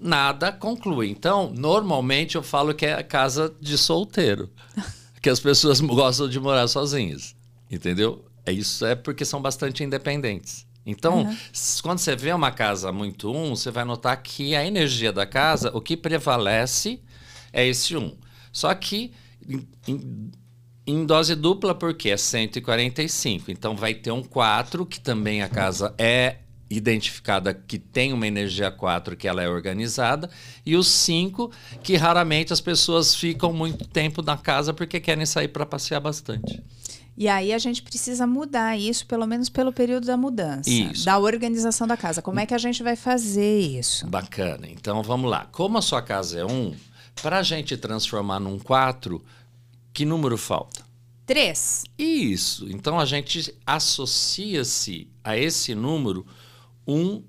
[0.00, 1.08] nada conclui.
[1.10, 4.50] Então, normalmente eu falo que é a casa de solteiro,
[5.22, 7.34] que as pessoas gostam de morar sozinhas,
[7.70, 8.24] entendeu?
[8.44, 10.66] É Isso é porque são bastante independentes.
[10.86, 15.12] Então, s- quando você vê uma casa muito um, você vai notar que a energia
[15.12, 17.00] da casa, o que prevalece
[17.52, 18.16] é esse um.
[18.50, 19.12] Só que
[19.46, 20.30] em, em-
[20.88, 23.50] em dose dupla, porque é 145.
[23.50, 26.36] Então, vai ter um 4, que também a casa é
[26.70, 30.30] identificada que tem uma energia 4, que ela é organizada,
[30.64, 31.50] e o 5,
[31.82, 36.62] que raramente as pessoas ficam muito tempo na casa porque querem sair para passear bastante.
[37.16, 40.70] E aí a gente precisa mudar isso, pelo menos pelo período da mudança.
[40.70, 41.04] Isso.
[41.04, 42.22] Da organização da casa.
[42.22, 44.06] Como é que a gente vai fazer isso?
[44.06, 44.68] Bacana.
[44.68, 45.48] Então vamos lá.
[45.50, 46.74] Como a sua casa é um,
[47.20, 49.20] para a gente transformar num 4,
[49.98, 50.84] que número falta?
[51.26, 51.82] Três.
[51.98, 52.70] Isso.
[52.70, 56.24] Então a gente associa-se a esse número
[56.86, 57.24] um,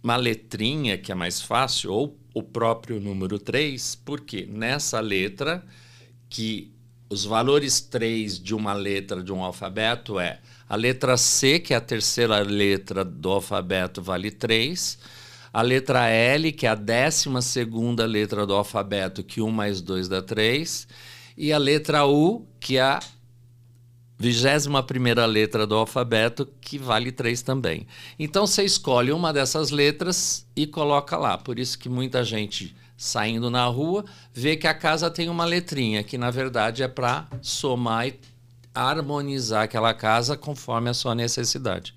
[0.00, 5.66] uma letrinha que é mais fácil, ou o próprio número 3, porque nessa letra,
[6.30, 6.72] que
[7.10, 11.76] os valores 3 de uma letra de um alfabeto é a letra C, que é
[11.76, 14.96] a terceira letra do alfabeto, vale 3.
[15.52, 20.06] A letra L, que é a décima segunda letra do alfabeto, que 1 mais 2
[20.06, 20.86] dá 3.
[21.42, 23.00] E a letra U, que é a
[24.16, 27.84] vigésima primeira letra do alfabeto, que vale 3 também.
[28.16, 31.36] Então você escolhe uma dessas letras e coloca lá.
[31.36, 36.04] Por isso que muita gente saindo na rua vê que a casa tem uma letrinha,
[36.04, 38.20] que na verdade é para somar e
[38.72, 41.92] harmonizar aquela casa conforme a sua necessidade.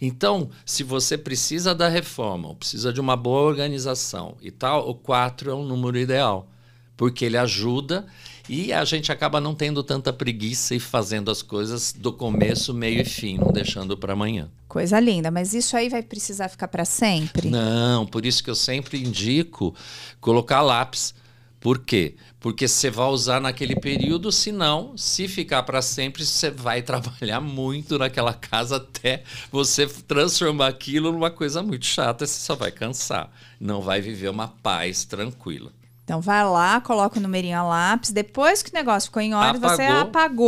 [0.00, 4.94] Então, se você precisa da reforma, ou precisa de uma boa organização e tal, o
[4.96, 6.48] 4 é um número ideal,
[6.96, 8.04] porque ele ajuda
[8.48, 13.02] e a gente acaba não tendo tanta preguiça e fazendo as coisas do começo, meio
[13.02, 14.48] e fim, não deixando para amanhã.
[14.66, 15.30] Coisa linda.
[15.30, 17.50] Mas isso aí vai precisar ficar para sempre?
[17.50, 19.74] Não, por isso que eu sempre indico
[20.20, 21.14] colocar lápis.
[21.60, 22.14] Por quê?
[22.38, 27.98] Porque você vai usar naquele período, senão, se ficar para sempre, você vai trabalhar muito
[27.98, 33.30] naquela casa até você transformar aquilo numa coisa muito chata, você só vai cansar.
[33.60, 35.72] Não vai viver uma paz tranquila.
[36.08, 38.12] Então vai lá, coloca o numerinho a lápis.
[38.12, 40.00] Depois que o negócio ficou em ordem, você Apagou.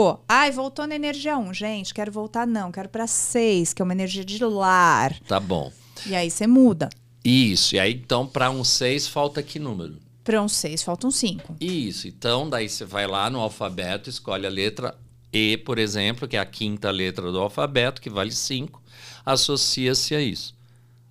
[0.08, 0.24] apagou.
[0.26, 1.52] Ai, voltou na energia 1.
[1.52, 5.20] Gente, quero voltar não, quero para 6, que é uma energia de lar.
[5.28, 5.70] Tá bom.
[6.06, 6.88] E aí você muda.
[7.22, 7.74] Isso.
[7.74, 9.98] E aí, então, para um 6, falta que número?
[10.24, 11.56] Para um 6, falta um 5.
[11.60, 12.08] Isso.
[12.08, 14.96] Então, daí você vai lá no alfabeto, escolhe a letra
[15.30, 18.82] E, por exemplo, que é a quinta letra do alfabeto, que vale 5,
[19.26, 20.54] associa-se a isso.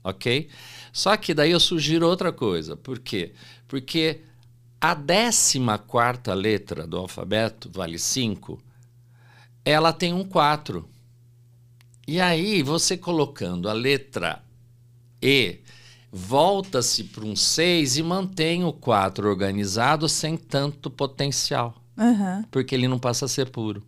[0.03, 0.49] Ok?
[0.91, 2.75] Só que daí eu sugiro outra coisa.
[2.75, 3.33] Por quê?
[3.67, 4.21] Porque
[4.81, 8.59] a décima quarta letra do alfabeto, vale 5,
[9.65, 10.87] ela tem um 4.
[12.07, 14.41] E aí, você colocando a letra
[15.21, 15.59] E,
[16.11, 22.45] volta-se para um 6 e mantém o 4 organizado sem tanto potencial, Aham.
[22.49, 23.83] porque ele não passa a ser puro.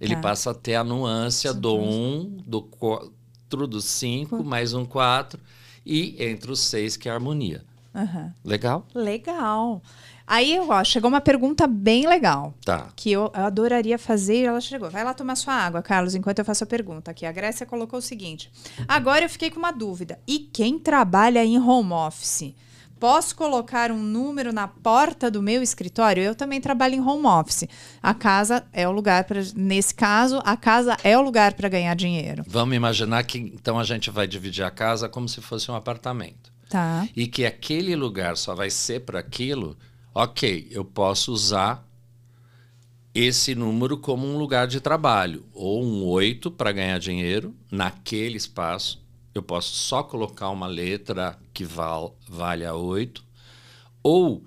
[0.00, 0.20] Ele Tá.
[0.22, 5.40] passa a ter a nuance do 1, do 4, do 5, mais um 4,
[5.84, 7.62] e entre os 6 que é a harmonia.
[7.94, 8.32] Aham.
[8.44, 8.86] Legal?
[8.94, 9.82] Legal.
[10.30, 12.54] Aí, ó, chegou uma pergunta bem legal.
[12.64, 12.86] Tá.
[12.94, 14.88] Que eu, eu adoraria fazer e ela chegou.
[14.88, 17.26] Vai lá tomar sua água, Carlos, enquanto eu faço a pergunta aqui.
[17.26, 18.48] A Grécia colocou o seguinte:
[18.86, 20.20] Agora eu fiquei com uma dúvida.
[20.28, 22.54] E quem trabalha em home office?
[23.00, 26.22] Posso colocar um número na porta do meu escritório?
[26.22, 27.64] Eu também trabalho em home office.
[28.00, 29.40] A casa é o lugar para.
[29.56, 32.44] Nesse caso, a casa é o lugar para ganhar dinheiro.
[32.46, 36.52] Vamos imaginar que então a gente vai dividir a casa como se fosse um apartamento.
[36.68, 37.08] Tá.
[37.16, 39.76] E que aquele lugar só vai ser para aquilo.
[40.12, 41.86] Ok, eu posso usar
[43.14, 45.44] esse número como um lugar de trabalho.
[45.52, 49.00] Ou um 8 para ganhar dinheiro naquele espaço.
[49.32, 53.24] Eu posso só colocar uma letra que val, valha 8.
[54.02, 54.44] Ou,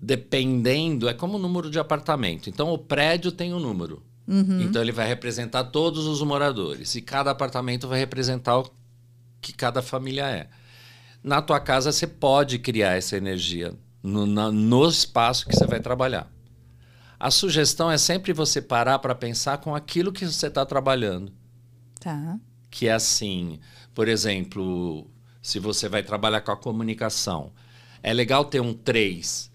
[0.00, 2.50] dependendo, é como o número de apartamento.
[2.50, 4.02] Então, o prédio tem um número.
[4.62, 6.96] Então, ele vai representar todos os moradores.
[6.96, 8.70] E cada apartamento vai representar o
[9.40, 10.48] que cada família é.
[11.22, 15.80] Na tua casa, você pode criar essa energia no, na- no espaço que você vai
[15.80, 16.30] trabalhar.
[17.18, 21.32] A sugestão é sempre você parar para pensar com aquilo que você está trabalhando
[22.00, 22.38] Tá.
[22.70, 23.60] que é assim,
[23.94, 25.08] por exemplo,
[25.40, 27.52] se você vai trabalhar com a comunicação,
[28.02, 29.50] é legal ter um 3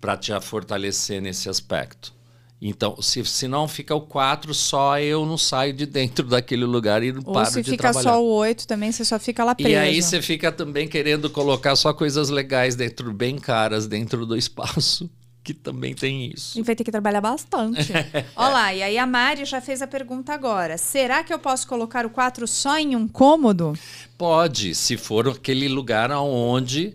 [0.00, 2.14] para te fortalecer nesse aspecto.
[2.62, 7.02] Então, se, se não fica o 4, só eu não saio de dentro daquele lugar
[7.02, 8.02] e não Ou paro se de fica trabalhar.
[8.10, 9.70] só o 8 também, você só fica lá preso.
[9.70, 14.36] E aí você fica também querendo colocar só coisas legais dentro, bem caras dentro do
[14.36, 15.08] espaço,
[15.42, 16.58] que também tem isso.
[16.58, 17.92] E vai ter que trabalhar bastante.
[18.36, 20.76] Olha lá, e aí a Mari já fez a pergunta agora.
[20.76, 23.72] Será que eu posso colocar o 4 só em um cômodo?
[24.18, 26.94] Pode, se for aquele lugar onde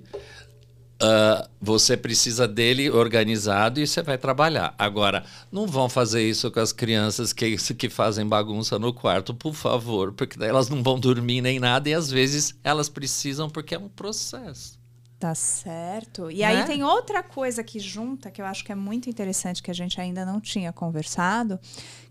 [1.01, 4.73] ah, você precisa dele organizado e você vai trabalhar.
[4.77, 9.53] Agora, não vão fazer isso com as crianças que, que fazem bagunça no quarto, por
[9.53, 13.75] favor, porque daí elas não vão dormir nem nada e às vezes elas precisam porque
[13.75, 14.79] é um processo.
[15.17, 16.29] Tá certo.
[16.29, 16.43] E Né?
[16.43, 19.73] aí tem outra coisa que junta, que eu acho que é muito interessante, que a
[19.73, 21.57] gente ainda não tinha conversado,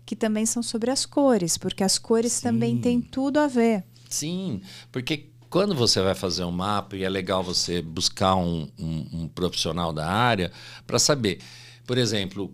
[0.05, 3.83] que também são sobre as cores, porque as cores também têm tudo a ver.
[4.09, 9.07] Sim, porque quando você vai fazer um mapa, e é legal você buscar um, um-
[9.21, 10.51] um profissional da área
[10.85, 11.39] para saber,
[11.87, 12.53] por exemplo,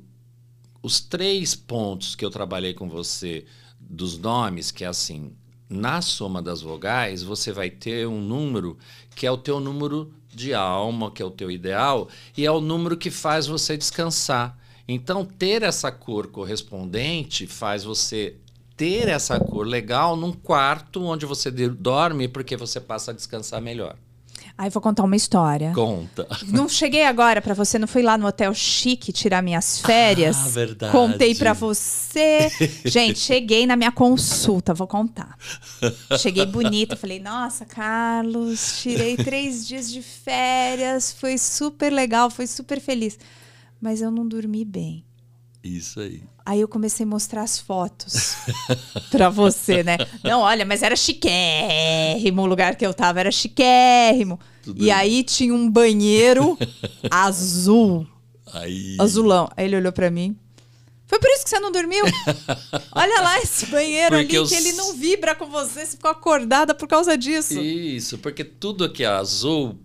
[0.83, 3.43] os três pontos que eu trabalhei com você
[3.79, 5.33] dos nomes, que é assim,
[5.67, 8.77] na soma das vogais, você vai ter um número
[9.15, 12.61] que é o teu número de alma, que é o teu ideal, e é o
[12.61, 14.55] número que faz você descansar.
[14.87, 18.35] Então, ter essa cor correspondente faz você
[18.81, 23.95] ter essa cor legal num quarto onde você dorme, porque você passa a descansar melhor.
[24.57, 25.71] Aí vou contar uma história.
[25.71, 26.27] Conta.
[26.49, 30.35] Não cheguei agora pra você, não fui lá no hotel chique tirar minhas férias.
[30.35, 30.91] Ah, verdade.
[30.91, 32.51] Contei pra você.
[32.83, 35.37] Gente, cheguei na minha consulta, vou contar.
[36.19, 42.79] Cheguei bonita, falei: Nossa, Carlos, tirei três dias de férias, foi super legal, foi super
[42.79, 43.17] feliz.
[43.79, 45.05] Mas eu não dormi bem.
[45.63, 46.23] Isso aí.
[46.43, 48.35] Aí eu comecei a mostrar as fotos
[49.11, 49.97] pra você, né?
[50.23, 54.39] Não, olha, mas era chiquérrimo o lugar que eu tava, era chiquérrimo.
[54.63, 54.91] Tudo e bem.
[54.91, 56.57] aí tinha um banheiro
[57.09, 58.07] azul,
[58.53, 58.97] Aí.
[58.99, 59.49] azulão.
[59.55, 60.35] Aí ele olhou pra mim.
[61.05, 62.05] Foi por isso que você não dormiu?
[62.95, 66.09] Olha lá esse banheiro Porque ali eu que ele não vibra com você, você ficou
[66.09, 67.59] acordada por causa disso.
[67.59, 69.77] Isso, porque tudo que é azul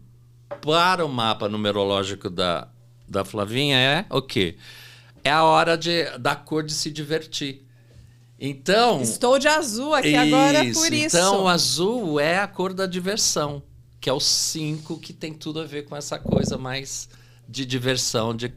[0.61, 2.69] para o mapa numerológico da,
[3.09, 4.57] da Flavinha é o quê?
[5.27, 7.67] É a hora de, da cor de se divertir.
[8.39, 9.03] Então.
[9.03, 11.17] Estou de azul aqui agora por isso.
[11.17, 13.61] Então, o azul é a cor da diversão,
[14.01, 17.09] que é o 5, que tem tudo a ver com essa coisa mais
[17.49, 18.37] de diversão.
[18.37, 18.55] De...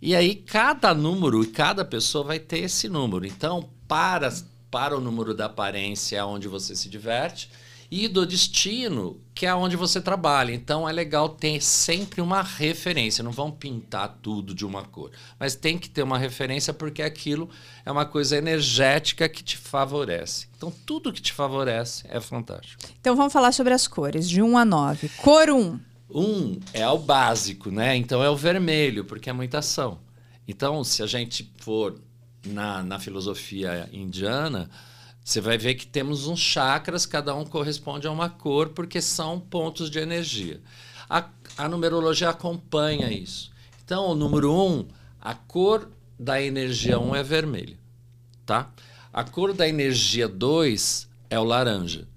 [0.00, 3.26] E aí, cada número e cada pessoa vai ter esse número.
[3.26, 4.32] Então, para,
[4.70, 7.50] para o número da aparência, onde você se diverte,
[7.90, 10.52] e do destino, que é onde você trabalha.
[10.52, 13.24] Então, é legal ter sempre uma referência.
[13.24, 17.50] Não vão pintar tudo de uma cor, mas tem que ter uma referência, porque aquilo
[17.84, 20.46] é uma coisa energética que te favorece.
[20.56, 22.82] Então, tudo que te favorece é fantástico.
[23.00, 25.08] Então vamos falar sobre as cores, de 1 a 9.
[25.16, 25.80] Cor 1.
[26.12, 27.96] Um é o básico, né?
[27.96, 29.98] Então é o vermelho, porque é muita ação.
[30.46, 32.00] Então, se a gente for
[32.44, 34.68] na, na filosofia indiana,
[35.30, 39.38] você vai ver que temos uns chakras, cada um corresponde a uma cor, porque são
[39.38, 40.60] pontos de energia.
[41.08, 41.24] A,
[41.56, 43.52] a numerologia acompanha isso.
[43.84, 44.88] Então, o número um,
[45.20, 45.88] a cor
[46.18, 47.78] da energia 1 um é vermelha,
[48.44, 48.72] tá?
[49.12, 52.08] A cor da energia 2 é o laranja.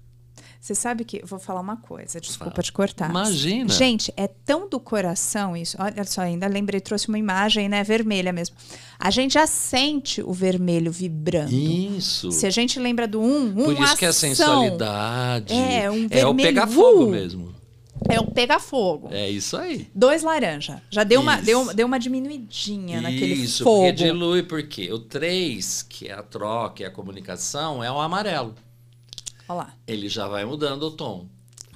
[0.64, 1.20] Você sabe que.
[1.22, 2.62] Vou falar uma coisa, desculpa Fala.
[2.62, 3.10] te cortar.
[3.10, 3.68] Imagina.
[3.68, 5.76] Gente, é tão do coração isso.
[5.78, 7.84] Olha só, ainda lembrei, trouxe uma imagem, né?
[7.84, 8.56] Vermelha mesmo.
[8.98, 11.52] A gente já sente o vermelho vibrando.
[11.52, 12.32] Isso.
[12.32, 14.30] Se a gente lembra do um, um Por isso que é ação.
[14.30, 15.52] sensualidade.
[15.52, 17.54] É, um É o vermelho, pegar fogo mesmo.
[18.08, 19.08] É o pega-fogo.
[19.12, 19.90] É isso aí.
[19.94, 20.82] Dois laranja.
[20.90, 21.44] Já deu uma, Isso.
[21.44, 23.80] deu, deu uma diminuidinha naquele Isso, fogo.
[23.88, 28.54] porque dilui, porque o 3, que é a troca e a comunicação, é o amarelo.
[29.48, 29.74] Olha lá.
[29.86, 31.26] Ele já vai mudando o tom.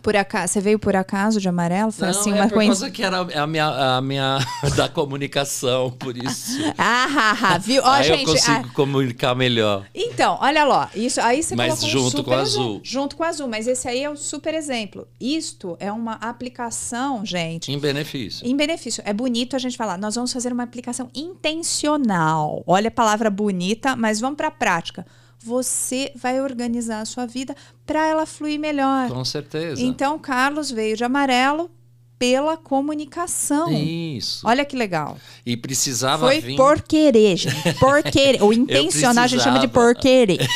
[0.02, 1.90] Por acaso, você veio por acaso de amarelo?
[1.90, 4.38] Foi Não, assim é uma por causa que era a minha, a minha
[4.76, 6.58] da comunicação, por isso.
[6.78, 7.82] Ah, ah, ah, viu?
[7.82, 8.20] Ó, aí gente.
[8.20, 9.86] eu consigo ah, comunicar melhor.
[9.94, 12.62] Então, olha lá, isso aí você Mas colocou um junto super com o exemplo.
[12.62, 12.80] azul.
[12.84, 15.08] Junto com o azul, mas esse aí é o super exemplo.
[15.20, 18.46] Isto é uma aplicação, gente, Em benefício.
[18.46, 19.02] em benefício.
[19.04, 22.62] É bonito a gente falar, nós vamos fazer uma aplicação intencional.
[22.66, 25.04] Olha a palavra bonita, mas vamos para a prática.
[25.40, 27.54] Você vai organizar a sua vida
[27.86, 29.08] para ela fluir melhor.
[29.08, 29.80] Com certeza.
[29.80, 31.70] Então, Carlos veio de amarelo
[32.18, 33.70] pela comunicação.
[33.72, 34.46] Isso.
[34.46, 35.16] Olha que legal.
[35.46, 36.56] E precisava Foi vir.
[36.56, 37.74] por querer, gente.
[37.78, 38.42] Por querer.
[38.42, 40.38] O intencional a gente chama de por querer.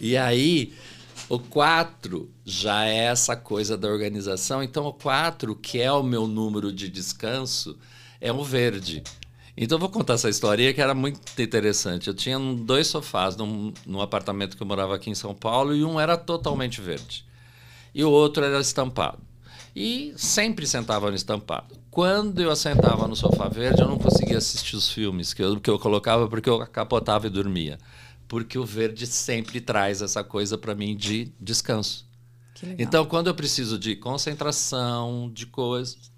[0.00, 0.74] E aí,
[1.30, 4.62] o 4 já é essa coisa da organização.
[4.62, 7.78] Então, o 4, que é o meu número de descanso,
[8.20, 9.02] é o verde.
[9.56, 12.08] Então, eu vou contar essa historinha que era muito interessante.
[12.08, 15.84] Eu tinha dois sofás num, num apartamento que eu morava aqui em São Paulo e
[15.84, 17.24] um era totalmente verde.
[17.94, 19.18] E o outro era estampado.
[19.74, 21.76] E sempre sentava no estampado.
[21.90, 25.70] Quando eu sentava no sofá verde, eu não conseguia assistir os filmes que eu, que
[25.70, 27.78] eu colocava porque eu capotava e dormia.
[28.26, 32.06] Porque o verde sempre traz essa coisa para mim de descanso.
[32.78, 36.10] Então, quando eu preciso de concentração, de coisas.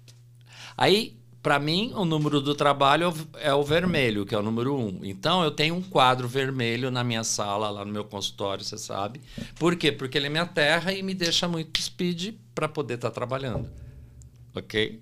[0.77, 1.16] Aí,
[1.47, 4.75] para mim, o número do trabalho é o- é o vermelho, que é o número
[4.75, 4.99] um.
[5.01, 9.21] Então, eu tenho um quadro vermelho na minha sala, lá no meu consultório, você sabe.
[9.57, 9.89] Por quê?
[9.89, 13.69] Porque ele me aterra e me deixa muito speed para poder estar trabalhando.
[14.53, 14.99] Ok?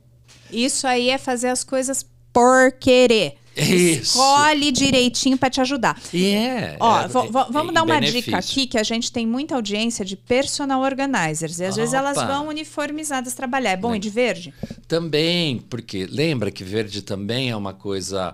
[0.52, 3.40] Isso aí é fazer as coisas por querer.
[3.56, 4.18] Isso.
[4.18, 6.00] Escolhe direitinho para te ajudar.
[6.14, 6.78] E é.
[6.80, 8.22] Ó, é- é- vamos dar uma benefício.
[8.24, 11.60] dica aqui que a gente tem muita audiência de personal organizers.
[11.60, 12.28] E às vezes elas Opa.
[12.28, 13.72] vão uniformizadas trabalhar.
[13.72, 14.54] É bom ir de verde?
[14.88, 18.34] Também, porque lembra que verde também é uma coisa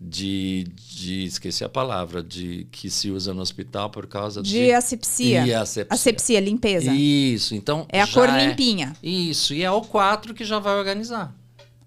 [0.00, 4.72] de, de esqueci a palavra, de que se usa no hospital por causa de, De
[4.72, 5.46] asepsia.
[5.46, 5.86] E asepsia.
[5.90, 6.92] Asepsia, limpeza.
[6.92, 8.94] Isso, então É a cor limpinha.
[9.02, 11.32] Isso, e é o 4 que já vai organizar.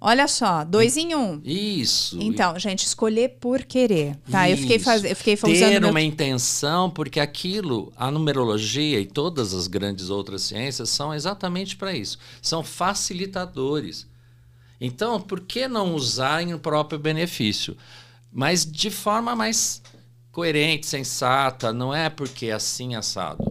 [0.08, 1.42] Olha só, dois em um.
[1.44, 2.20] Isso.
[2.22, 4.16] Então, gente, escolher por querer.
[4.30, 4.86] Tá, eu fiquei, Isso.
[4.86, 5.04] faz...
[5.04, 10.44] eu fiquei ter meu- uma intenção, porque aquilo, a numerologia e todas as grandes outras
[10.44, 12.20] ciências são exatamente para isso.
[12.40, 14.06] São facilitadores.
[14.80, 17.76] Então, por que não usar em próprio benefício?
[18.32, 19.82] Mas de forma mais
[20.32, 23.44] coerente, sensata, não é porque é assim assado.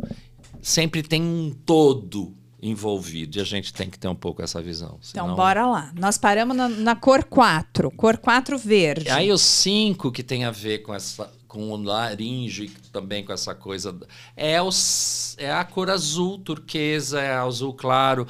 [0.62, 2.32] Sempre tem um todo
[2.64, 4.98] envolvido e a gente tem que ter um pouco essa visão.
[5.10, 5.92] Então, senão- bora lá.
[5.94, 7.90] Nós paramos na, na cor 4.
[7.90, 9.10] Cor 4 verde.
[9.10, 13.54] Aí o 5 que tem a ver com essa com o laringe, também com essa
[13.54, 13.96] coisa
[14.36, 18.26] é os, é a cor azul turquesa, é azul claro,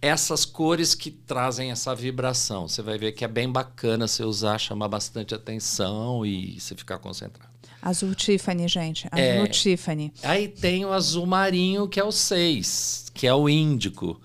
[0.00, 2.66] essas cores que trazem essa vibração.
[2.66, 6.98] Você vai ver que é bem bacana você usar, chamar bastante atenção e você ficar
[6.98, 7.51] concentrado.
[7.82, 9.08] Azul Tiffany, gente.
[9.10, 9.46] Azul É.
[9.48, 10.12] Tiffany.
[10.22, 14.20] Aí tem o azul marinho, que é o 6, que é o índico,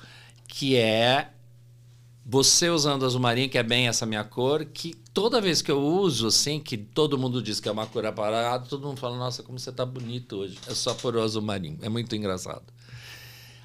[0.47, 1.31] que é
[2.23, 5.81] você usando azul marinho, que é bem essa minha cor, que toda vez que eu
[5.81, 9.41] uso, assim, que todo mundo diz que é uma cor aparada, todo mundo fala, nossa,
[9.41, 10.57] como você tá bonito hoje.
[10.67, 11.79] É só por o azul marinho.
[11.81, 12.63] É muito engraçado.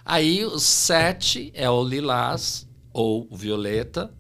[0.04, 4.12] Aí o 7 é o lilás, ou violeta,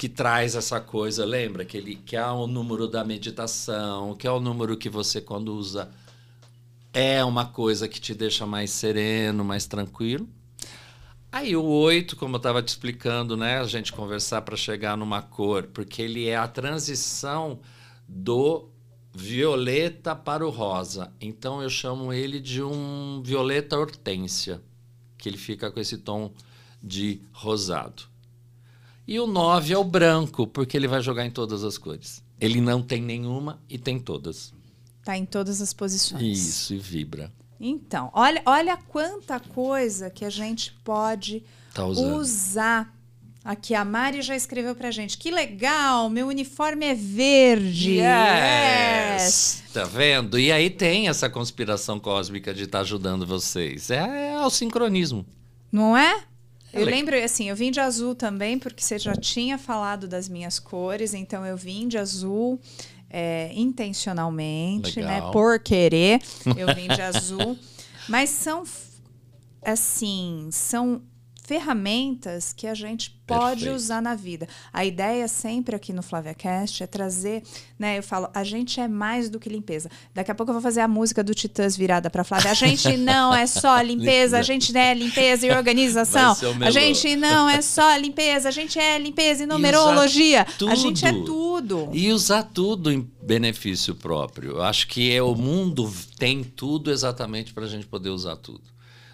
[0.00, 1.62] que traz essa coisa, lembra?
[1.62, 5.54] Que, ele, que é o número da meditação, que é o número que você, quando
[5.54, 5.90] usa,
[6.90, 10.26] é uma coisa que te deixa mais sereno, mais tranquilo.
[11.30, 13.58] Aí o 8, como eu estava te explicando, né?
[13.58, 17.60] A gente conversar para chegar numa cor, porque ele é a transição
[18.08, 18.70] do
[19.14, 21.12] violeta para o rosa.
[21.20, 24.62] Então eu chamo ele de um violeta hortênsia,
[25.18, 26.32] que ele fica com esse tom
[26.82, 28.04] de rosado.
[29.10, 32.22] E o 9 é o branco, porque ele vai jogar em todas as cores.
[32.40, 34.54] Ele não tem nenhuma e tem todas.
[35.04, 36.22] Tá em todas as posições.
[36.22, 37.32] Isso, e vibra.
[37.58, 41.42] Então, olha, olha quanta coisa que a gente pode
[41.74, 42.96] Tá usar.
[43.44, 45.18] Aqui a Mari já escreveu pra gente.
[45.18, 47.98] Que legal, meu uniforme é verde.
[47.98, 49.64] Yes!
[49.74, 50.38] Tá vendo?
[50.38, 53.90] E aí tem essa conspiração cósmica de estar ajudando vocês.
[53.90, 55.26] É, é o sincronismo.
[55.72, 56.29] Não é?
[56.72, 60.28] Eu le- lembro, assim, eu vim de azul também, porque você já tinha falado das
[60.28, 62.60] minhas cores, então eu vim de azul
[63.08, 65.16] é, intencionalmente, né?
[65.16, 65.30] Legal.
[65.32, 66.20] Por querer,
[66.56, 67.58] eu vim de azul.
[68.08, 68.62] Mas são,
[69.62, 71.02] assim, são
[71.50, 73.74] ferramentas que a gente pode Perfeito.
[73.74, 74.46] usar na vida.
[74.72, 77.42] A ideia sempre aqui no FlaviaCast é trazer,
[77.76, 77.98] né?
[77.98, 79.90] Eu falo, a gente é mais do que limpeza.
[80.14, 82.52] Daqui a pouco eu vou fazer a música do Titãs virada para Flávia.
[82.52, 86.36] A gente não é só limpeza, a gente é limpeza e organização.
[86.64, 90.46] A gente não é só limpeza, a gente é limpeza e numerologia.
[90.70, 91.90] A gente é tudo.
[91.92, 94.52] E usar tudo em benefício próprio.
[94.52, 98.62] Eu acho que é, o mundo tem tudo exatamente para a gente poder usar tudo.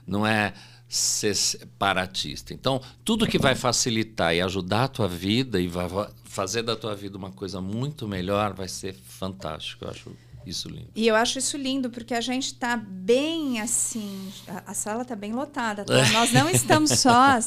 [0.06, 0.52] Não é
[0.88, 2.52] separatista.
[2.54, 6.76] Então, tudo que vai facilitar e ajudar a tua vida e vai va- fazer da
[6.76, 9.84] tua vida uma coisa muito melhor vai ser fantástico.
[9.84, 10.12] Eu acho
[10.44, 10.88] isso lindo.
[10.94, 14.32] E eu acho isso lindo, porque a gente está bem assim.
[14.46, 15.84] A, a sala está bem lotada.
[15.84, 15.94] tá?
[16.12, 17.46] Nós não estamos sós.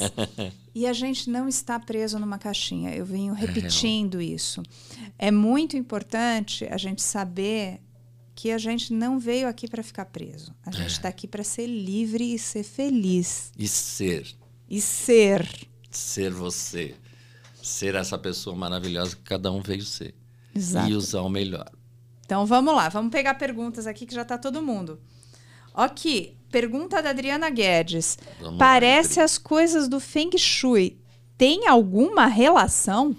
[0.74, 2.90] E a gente não está preso numa caixinha.
[2.94, 4.62] Eu venho repetindo isso.
[5.18, 7.80] É muito importante a gente saber
[8.40, 10.54] que a gente não veio aqui para ficar preso.
[10.64, 13.52] A gente está aqui para ser livre e ser feliz.
[13.54, 14.26] E ser,
[14.66, 15.46] E ser.
[15.90, 16.94] ser você.
[17.62, 20.14] Ser essa pessoa maravilhosa que cada um veio ser.
[20.54, 20.88] Exato.
[20.90, 21.70] E usar o melhor.
[22.24, 24.98] Então vamos lá, vamos pegar perguntas aqui que já está todo mundo.
[25.74, 28.16] Ok, pergunta da Adriana Guedes.
[28.38, 29.24] Vamos lá, Parece Adri.
[29.24, 30.98] as coisas do Feng Shui.
[31.36, 33.14] Tem alguma relação?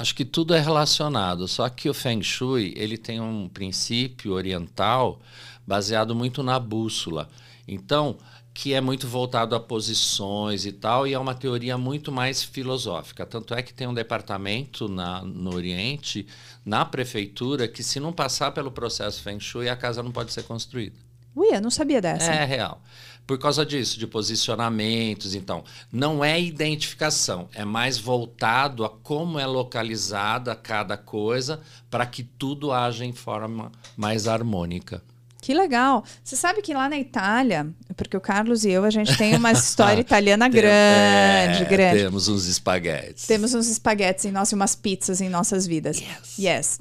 [0.00, 5.20] Acho que tudo é relacionado, só que o Feng Shui ele tem um princípio oriental
[5.66, 7.28] baseado muito na bússola.
[7.68, 8.16] Então,
[8.54, 13.26] que é muito voltado a posições e tal, e é uma teoria muito mais filosófica.
[13.26, 16.26] Tanto é que tem um departamento na, no Oriente,
[16.64, 20.44] na prefeitura, que se não passar pelo processo Feng Shui, a casa não pode ser
[20.44, 20.96] construída.
[21.36, 22.32] Ui, eu não sabia dessa.
[22.32, 22.82] É real.
[23.30, 25.62] Por causa disso, de posicionamentos, então,
[25.92, 32.72] não é identificação, é mais voltado a como é localizada cada coisa para que tudo
[32.72, 35.00] haja em forma mais harmônica.
[35.40, 36.04] Que legal.
[36.24, 39.52] Você sabe que lá na Itália, porque o Carlos e eu, a gente tem uma
[39.52, 42.02] história italiana grande, É, grande.
[42.02, 43.28] Temos uns espaguetes.
[43.28, 45.98] Temos uns espaguetes em nós e umas pizzas em nossas vidas.
[45.98, 46.38] Yes.
[46.38, 46.80] Yes.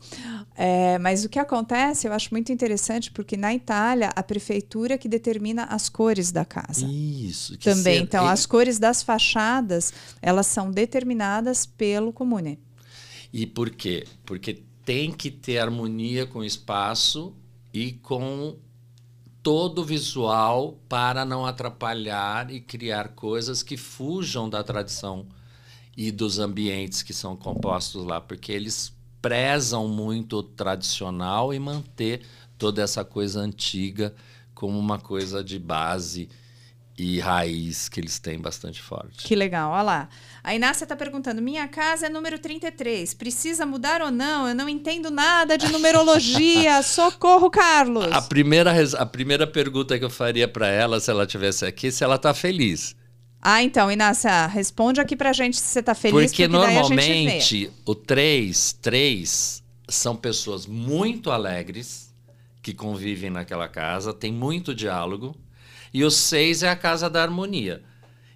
[0.62, 5.07] É, mas o que acontece, eu acho muito interessante, porque na Itália, a prefeitura que
[5.07, 6.86] determina as cores da casa.
[6.86, 7.57] Isso.
[7.57, 7.99] que Também.
[7.99, 12.60] ser- Então, e- as cores das fachadas, elas são determinadas pelo comune.
[13.32, 14.05] E por quê?
[14.26, 17.34] Porque tem que ter harmonia com o espaço
[17.74, 18.57] e com
[19.41, 25.26] todo o visual para não atrapalhar e criar coisas que fujam da tradição
[25.95, 28.91] e dos ambientes que são compostos lá, porque eles
[29.22, 32.22] prezam muito o tradicional e manter
[32.57, 34.13] toda essa coisa antiga
[34.53, 36.30] como uma coisa de base
[36.97, 39.26] e raiz que eles têm bastante forte.
[39.26, 40.09] Que legal, olha lá.
[40.43, 43.13] A Inácia está perguntando: minha casa é número 33.
[43.13, 44.49] Precisa mudar ou não?
[44.49, 46.82] Eu não entendo nada de numerologia.
[46.84, 48.11] Socorro, Carlos.
[48.11, 52.03] A primeira, a primeira pergunta que eu faria para ela, se ela tivesse aqui, se
[52.03, 52.95] ela está feliz.
[53.41, 56.47] Ah, então, Inácia, responde aqui pra gente se você tá feliz, Porque vê.
[56.49, 62.13] normalmente o 3, 3 são pessoas muito alegres
[62.61, 65.35] que convivem naquela casa, tem muito diálogo,
[65.93, 67.81] e o 6 é a casa da harmonia.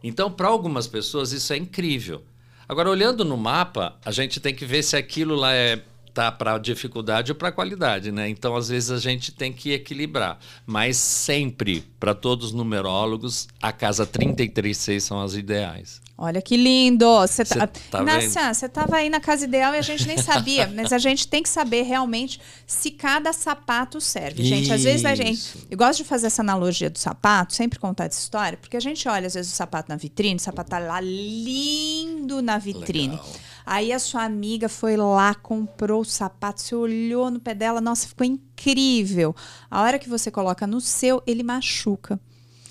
[0.01, 2.23] Então, para algumas pessoas, isso é incrível.
[2.67, 5.81] Agora, olhando no mapa, a gente tem que ver se aquilo lá é
[6.13, 8.29] tá para dificuldade ou para qualidade, né?
[8.29, 13.71] Então, às vezes a gente tem que equilibrar, mas sempre para todos os numerólogos, a
[13.71, 16.03] casa 336 são as ideais.
[16.15, 17.05] Olha que lindo.
[17.21, 17.67] Você tá...
[17.67, 20.97] Tá Inácia, você tava aí na casa ideal e a gente nem sabia, mas a
[20.99, 24.43] gente tem que saber realmente se cada sapato serve.
[24.43, 25.33] Gente, às vezes a gente.
[25.33, 25.67] Isso.
[25.69, 29.07] Eu gosto de fazer essa analogia do sapato, sempre contar essa história, porque a gente
[29.07, 33.15] olha às vezes o sapato na vitrine, o sapato tá lá lindo na vitrine.
[33.15, 33.33] Legal.
[33.65, 38.07] Aí a sua amiga foi lá, comprou o sapato, você olhou no pé dela, nossa,
[38.07, 39.35] ficou incrível.
[39.69, 42.19] A hora que você coloca no seu, ele machuca.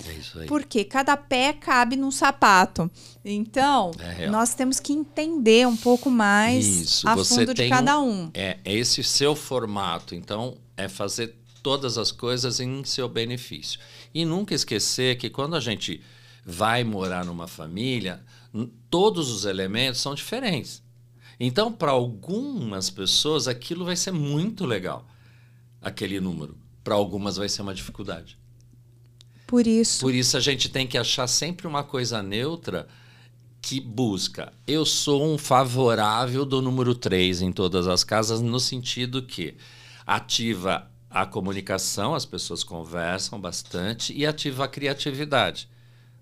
[0.07, 0.47] É isso aí.
[0.47, 2.91] Porque cada pé cabe num sapato.
[3.25, 8.01] Então, É nós temos que entender um pouco mais Isso, a você fundo de cada
[8.01, 8.31] um-.
[8.35, 10.15] É, é esse seu formato.
[10.15, 13.79] Então, é fazer todas as coisas em seu benefício.
[14.13, 16.03] E nunca esquecer que quando a gente
[16.45, 18.21] vai morar numa família,
[18.91, 20.82] todos os elementos são diferentes.
[21.45, 25.05] Então, para algumas pessoas, aquilo vai ser muito legal,
[25.81, 26.57] aquele número.
[26.85, 28.39] Para algumas, vai ser uma dificuldade.
[29.45, 32.87] Por isso, Por isso a gente tem que achar sempre uma coisa neutra
[33.61, 34.53] que busca.
[34.69, 39.57] Eu sou um favorável do número 3 em todas as casas, no sentido que
[40.07, 45.69] ativa a comunicação, as pessoas conversam bastante, e ativa a criatividade.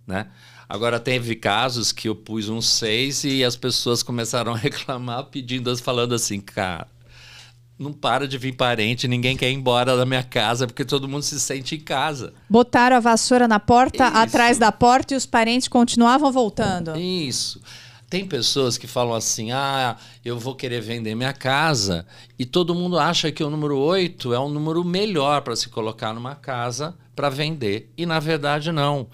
[0.07, 0.31] Né?
[0.71, 5.77] Agora, teve casos que eu pus um 6 e as pessoas começaram a reclamar, pedindo,
[5.77, 6.87] falando assim, cara,
[7.77, 11.25] não para de vir parente, ninguém quer ir embora da minha casa porque todo mundo
[11.25, 12.33] se sente em casa.
[12.49, 14.17] Botaram a vassoura na porta, Isso.
[14.17, 16.97] atrás da porta e os parentes continuavam voltando.
[16.97, 17.61] Isso.
[18.09, 22.07] Tem pessoas que falam assim: ah, eu vou querer vender minha casa,
[22.39, 26.15] e todo mundo acha que o número 8 é um número melhor para se colocar
[26.15, 27.93] numa casa para vender.
[27.97, 29.09] E na verdade, não.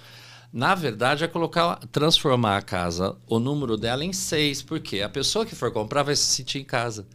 [0.57, 5.45] Na verdade, é colocar, transformar a casa, o número dela em 6, porque a pessoa
[5.45, 7.07] que for comprar vai se sentir em casa.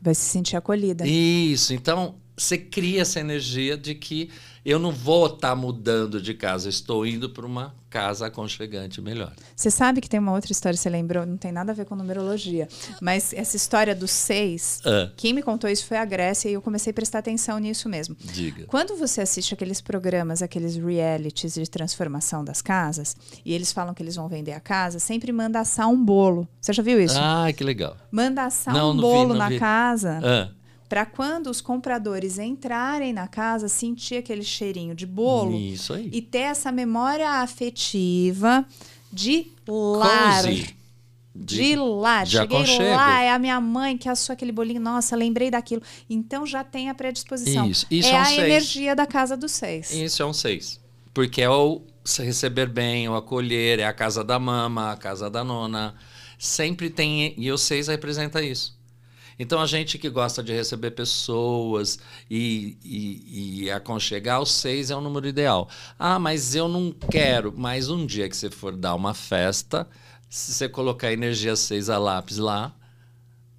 [0.00, 1.04] Vai se sentir acolhida.
[1.04, 4.30] Isso, então você cria essa energia de que
[4.64, 9.34] eu não vou estar tá mudando de casa, estou indo para uma casa aconchegante melhor.
[9.56, 11.94] Você sabe que tem uma outra história, você lembrou, não tem nada a ver com
[11.96, 12.68] numerologia,
[13.02, 15.10] mas essa história dos seis, Ah.
[15.16, 18.16] quem me contou isso foi a Grécia e eu comecei a prestar atenção nisso mesmo.
[18.18, 18.64] Diga.
[18.66, 24.02] Quando você assiste aqueles programas, aqueles realities de transformação das casas, e eles falam que
[24.02, 26.48] eles vão vender a casa, sempre manda assar um bolo.
[26.60, 27.16] Você já viu isso?
[27.18, 27.96] Ah, que legal.
[28.10, 29.58] Manda assar Não, um vi, bolo não na vi.
[29.58, 30.50] casa Ah,
[30.92, 36.10] para quando os compradores entrarem na casa, sentir aquele cheirinho de bolo isso aí.
[36.12, 38.62] e ter essa memória afetiva
[39.10, 40.42] de lar.
[40.42, 40.76] Cozy.
[41.34, 42.26] De, lar.
[42.26, 42.94] de Cheguei aconchego.
[42.94, 44.82] lá, é a minha mãe que assou aquele bolinho.
[44.82, 45.80] Nossa, lembrei daquilo.
[46.10, 47.70] Então já tem a predisposição.
[47.70, 48.38] Isso, isso é é um a seis.
[48.38, 49.90] energia da casa dos seis.
[49.92, 50.78] Isso é um seis.
[51.14, 55.30] Porque é o se receber bem, o acolher, é a casa da mama, a casa
[55.30, 55.94] da nona.
[56.38, 57.32] Sempre tem.
[57.38, 58.81] E o seis representa isso.
[59.38, 61.98] Então a gente que gosta de receber pessoas
[62.30, 65.68] e, e, e aconchegar, o seis é o número ideal.
[65.98, 67.52] Ah, mas eu não quero.
[67.56, 69.88] Mas um dia que você for dar uma festa,
[70.28, 72.74] se você colocar energia seis a lápis lá,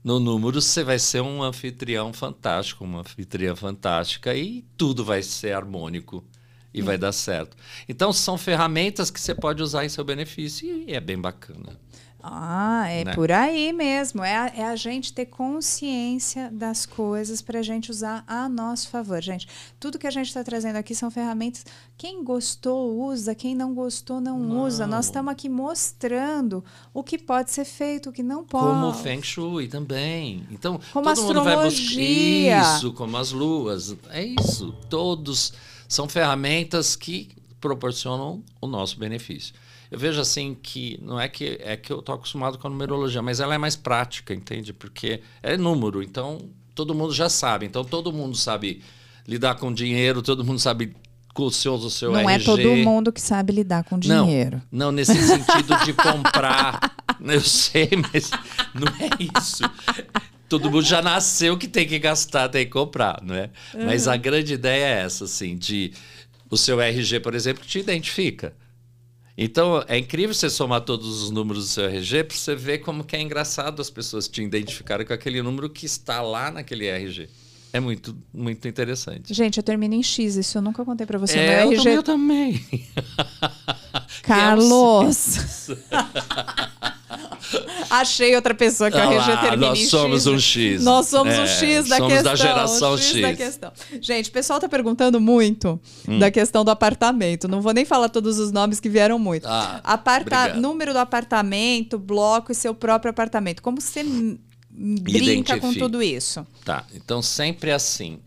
[0.04, 5.54] no número, você vai ser um anfitrião fantástico, uma anfitriã fantástica e tudo vai ser
[5.54, 6.24] harmônico
[6.74, 7.56] e vai dar certo.
[7.88, 11.80] Então, são ferramentas que você pode usar em seu benefício e é bem bacana.
[12.26, 13.14] Ah, é Né?
[13.14, 14.24] por aí mesmo.
[14.24, 18.88] É a, é a gente ter consciência das coisas para a gente usar a nosso
[18.88, 19.22] favor.
[19.22, 19.46] Gente,
[19.78, 21.66] tudo que a gente está trazendo aqui são ferramentas.
[21.98, 23.36] Quem gostou, usa.
[23.36, 24.64] Quem não gostou, não, Não.
[24.64, 24.88] usa.
[24.88, 26.64] Nós estamos aqui mostrando
[26.94, 28.66] o que pode ser feito, o que não pode.
[28.68, 30.48] Como o Feng Shui também.
[30.50, 33.96] Então, Como todo mundo vai buscar isso, como as luas.
[34.12, 34.72] É isso.
[34.90, 35.54] Todos
[35.90, 39.54] são ferramentas que proporcionam o nosso benefício.
[39.94, 43.22] Eu vejo assim que não é que é que eu tô acostumado com a numerologia,
[43.22, 44.74] mas ela é mais prática, entende?
[44.74, 47.68] Porque é número, então todo mundo já sabe.
[47.68, 48.82] Então todo mundo sabe
[49.28, 50.96] lidar com dinheiro, todo mundo sabe
[51.32, 52.44] com o seu, o seu não é RG.
[52.44, 54.64] todo mundo que sabe lidar com Não, dinheiro.
[54.72, 56.96] Não, nesse sentido de comprar.
[57.24, 58.32] Eu sei, mas
[58.74, 59.62] não é isso.
[60.50, 63.52] Todo mundo já nasceu que tem que gastar, tem que comprar, não é?
[63.76, 65.94] Mas a grande ideia é essa, assim, de
[66.50, 68.56] o seu RG, por exemplo, te identifica.
[69.38, 73.04] Então, é incrível você somar todos os números do seu RG para você ver como
[73.04, 77.30] que é engraçado as pessoas te identificarem com aquele número que está lá naquele RG.
[77.74, 79.34] É muito, muito interessante.
[79.34, 81.40] Gente, eu termino em X, isso eu nunca contei para você.
[81.40, 82.04] É, eu RG.
[82.04, 82.64] também.
[84.22, 85.70] Carlos!
[87.96, 90.34] Achei outra pessoa que Ah lá, termina nós em somos X.
[90.34, 90.84] um X.
[90.84, 92.32] Nós somos É, o X da somos questão.
[92.32, 93.22] da geração o X, X.
[93.22, 93.72] da questão.
[94.02, 96.18] Gente, o pessoal tá perguntando muito Hum.
[96.18, 97.48] da questão do apartamento.
[97.48, 99.48] Não vou nem falar todos os nomes que vieram muito.
[99.48, 103.62] Ah, Aparta número do apartamento, bloco e seu próprio apartamento.
[103.62, 104.04] Como você
[104.72, 105.80] brinca com Identifica.
[105.80, 106.46] tudo isso?
[106.66, 108.20] Tá, então sempre assim.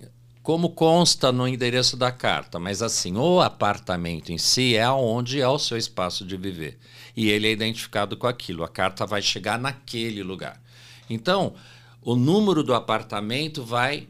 [0.42, 5.48] Como consta no endereço da carta, mas assim, o apartamento em si é aonde é
[5.48, 6.78] o seu espaço de viver.
[7.16, 8.62] E ele é identificado com aquilo.
[8.62, 10.60] A carta vai chegar naquele lugar.
[11.08, 11.54] Então,
[12.02, 14.06] o número do apartamento vai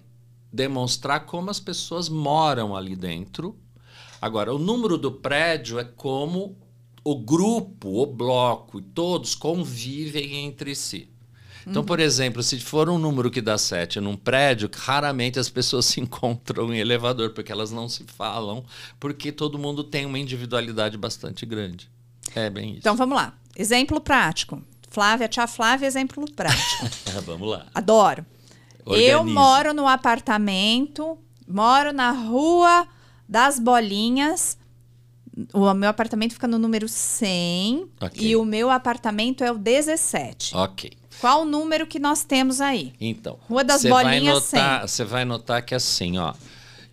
[0.52, 3.57] demonstrar como as pessoas moram ali dentro.
[4.20, 6.57] Agora, o número do prédio é como
[7.04, 11.09] o grupo, o bloco, e todos convivem entre si.
[11.66, 15.86] Então, por exemplo, se for um número que dá 7 num prédio, raramente as pessoas
[15.86, 18.64] se encontram em elevador, porque elas não se falam,
[19.00, 21.90] porque todo mundo tem uma individualidade bastante grande.
[22.35, 22.79] É bem isso.
[22.81, 23.33] Então vamos lá.
[23.57, 24.62] Exemplo prático.
[24.89, 26.87] Flávia, tia Flávia, exemplo prático.
[27.27, 27.66] Vamos lá.
[27.74, 28.24] Adoro.
[28.87, 32.87] Eu moro no apartamento, moro na rua
[33.29, 34.57] das bolinhas.
[35.53, 38.27] O meu apartamento fica no número 100 Ok.
[38.27, 40.57] e o meu apartamento é o 17.
[40.57, 40.93] Ok.
[41.20, 42.95] Qual o número que nós temos aí?
[43.01, 46.33] Então, Rua das você vai Bolinhas, notar, você vai notar que assim, ó,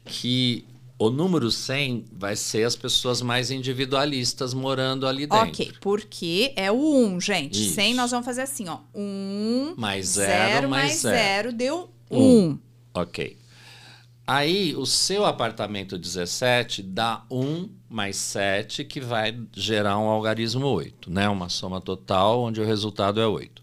[0.03, 0.65] que
[1.07, 5.47] o número 100 vai ser as pessoas mais individualistas morando ali dentro.
[5.47, 7.61] Ok, porque é o 1, gente.
[7.61, 7.75] Isso.
[7.75, 8.79] 100 nós vamos fazer assim, ó.
[8.93, 11.49] 1 Mais zero, mais mais zero.
[11.49, 12.49] 0 deu Um.
[12.51, 12.59] 1.
[12.93, 13.37] Ok.
[14.25, 21.11] Aí, o seu apartamento 17 dá 1 mais 7, que vai gerar um algarismo 8,
[21.11, 21.27] né?
[21.27, 23.61] Uma soma total onde o resultado é 8.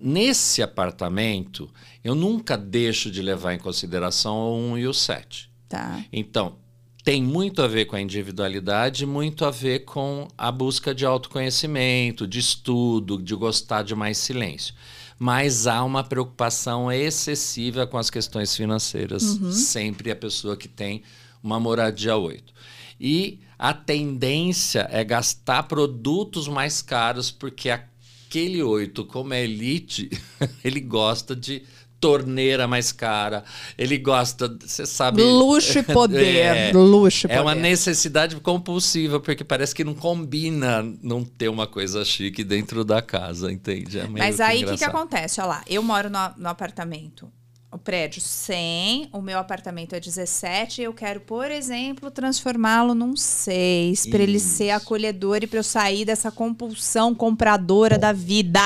[0.00, 1.68] nesse apartamento,
[2.04, 5.47] eu nunca deixo de levar em consideração o 1 e o 7.
[5.68, 6.04] Tá.
[6.12, 6.56] Então,
[7.04, 12.26] tem muito a ver com a individualidade, muito a ver com a busca de autoconhecimento,
[12.26, 14.74] de estudo, de gostar de mais silêncio.
[15.18, 21.02] Mas há uma preocupação excessiva com as questões financeiras, sempre a pessoa que tem
[21.42, 22.52] uma moradia 8.
[23.00, 30.10] E a tendência é gastar produtos mais caros, porque aquele 8, como é elite,
[30.62, 31.62] ele gosta de
[32.00, 33.44] torneira mais cara.
[33.76, 35.22] Ele gosta, você sabe.
[35.22, 36.36] Luxo e poder.
[36.36, 37.42] É, luxo e é poder.
[37.42, 43.02] uma necessidade compulsiva, porque parece que não combina não ter uma coisa chique dentro da
[43.02, 43.98] casa, entende?
[43.98, 45.40] É Mas aí o que, que acontece?
[45.40, 47.30] Olha lá, eu moro no, no apartamento.
[47.70, 54.06] O prédio 100, o meu apartamento é 17, eu quero, por exemplo, transformá-lo num 6,
[54.06, 58.58] para ele ser acolhedor e para eu sair dessa compulsão compradora da vida.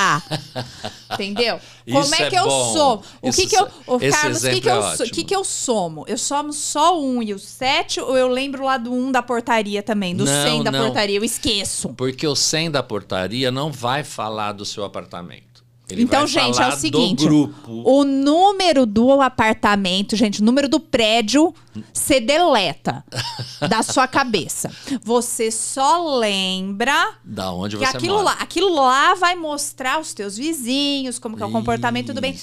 [1.15, 1.59] Entendeu?
[1.91, 2.73] Como é é que eu bom.
[2.73, 3.03] sou?
[3.21, 3.67] O Isso que que eu,
[4.01, 5.11] esse Carlos, o que que é eu, sou, ótimo.
[5.11, 6.05] que que eu somo?
[6.07, 9.21] Eu somo só o 1 e o 7 ou eu lembro lá do 1 da
[9.21, 10.85] portaria também, do Não, 100 da não.
[10.85, 11.89] portaria, eu esqueço.
[11.95, 15.52] Porque o 100 da portaria não vai falar do seu apartamento.
[15.93, 17.27] Ele Então, gente, é o seguinte:
[17.67, 21.55] o número do apartamento, gente, o número do prédio,
[21.93, 23.05] você deleta
[23.69, 24.71] da sua cabeça.
[25.03, 28.25] Você só lembra Da onde que você aquilo mora.
[28.25, 32.35] lá, aquilo lá vai mostrar os teus vizinhos, como que é o comportamento, tudo bem.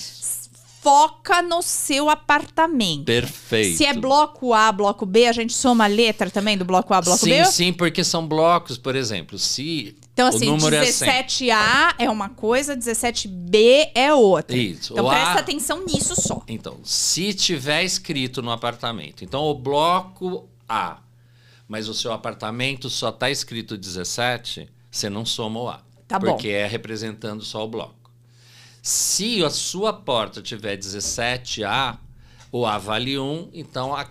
[0.81, 3.03] Foca no seu apartamento.
[3.05, 3.77] Perfeito.
[3.77, 7.01] Se é bloco A, bloco B, a gente soma a letra também do bloco A,
[7.01, 7.45] bloco sim, B?
[7.45, 9.37] sim, porque são blocos, por exemplo.
[9.37, 14.55] Se Então, o assim, número é 100, 17A é uma coisa, 17B é outra.
[14.55, 14.93] Isso.
[14.93, 16.41] Então O presta A- atenção nisso só.
[16.47, 20.99] Então, se tiver escrito no apartamento, então o bloco A,
[21.67, 25.81] mas o seu apartamento só está escrito 17, você não soma o A.
[26.07, 26.27] Tá bom.
[26.27, 27.98] Porque é representando só o bloco.
[28.81, 31.97] Se a sua porta tiver 17A,
[32.51, 34.07] o A vale 1, então a-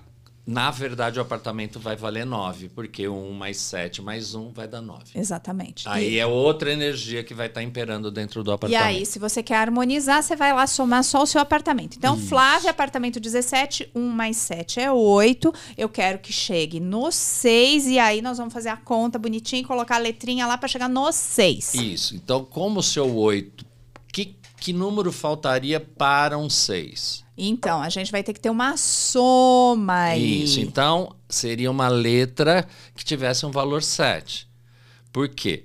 [0.47, 4.81] na verdade o apartamento vai valer 9, porque 1 mais 7 mais 1 vai dar
[4.81, 5.05] 9.
[5.14, 5.87] Exatamente.
[5.89, 8.83] Aí e, é outra energia que vai estar imperando dentro do e apartamento.
[8.87, 11.97] aí, se você quer harmonizar, você vai lá somar só o seu apartamento.
[11.99, 15.53] Então, Flávia, apartamento 17, 1 mais 7 é 8.
[15.77, 17.87] Eu quero que chegue no 6.
[17.87, 20.89] E aí, nós vamos fazer a conta bonitinha e colocar a letrinha lá para chegar
[20.89, 21.75] no 6.
[21.75, 22.16] Isso.
[22.16, 23.66] Então, como o seu 8,
[24.61, 27.25] que, número faltaria para um 6?
[27.37, 30.45] Então, a gente vai ter que ter uma soma aí.
[30.45, 30.61] Isso.
[30.61, 34.49] Então, seria uma letra que tivesse um valor 7.
[35.13, 35.65] Por quê?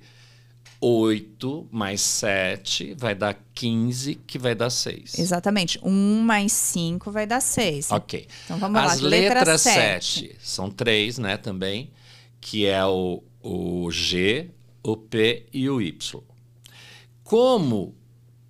[0.80, 5.18] 8 mais 7 vai dar 15, que vai dar 6.
[5.18, 5.80] Exatamente.
[5.82, 7.90] 1 mais 5 vai dar 6.
[7.90, 8.28] Ok.
[8.44, 8.92] Então, vamos lá.
[8.92, 10.28] As Letra letras 7.
[10.28, 11.90] 7 são três, né, também,
[12.40, 14.50] que é o, o G,
[14.82, 16.22] o P e o Y.
[17.22, 17.94] Como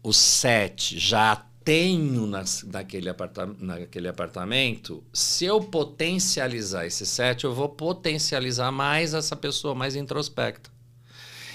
[0.05, 1.35] o 7 já
[1.65, 9.15] tenho nas, naquele, aparta, naquele apartamento, se eu potencializar esse 7, eu vou potencializar mais
[9.15, 10.71] essa pessoa mais introspecta.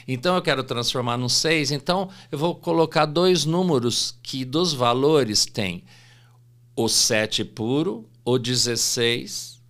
[0.08, 5.45] Então eu quero transformar num 6, então eu vou colocar dois números que dos valores
[5.45, 5.84] tem
[6.76, 9.62] o 7 puro, o 16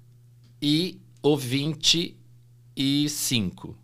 [0.61, 3.77] e o 25.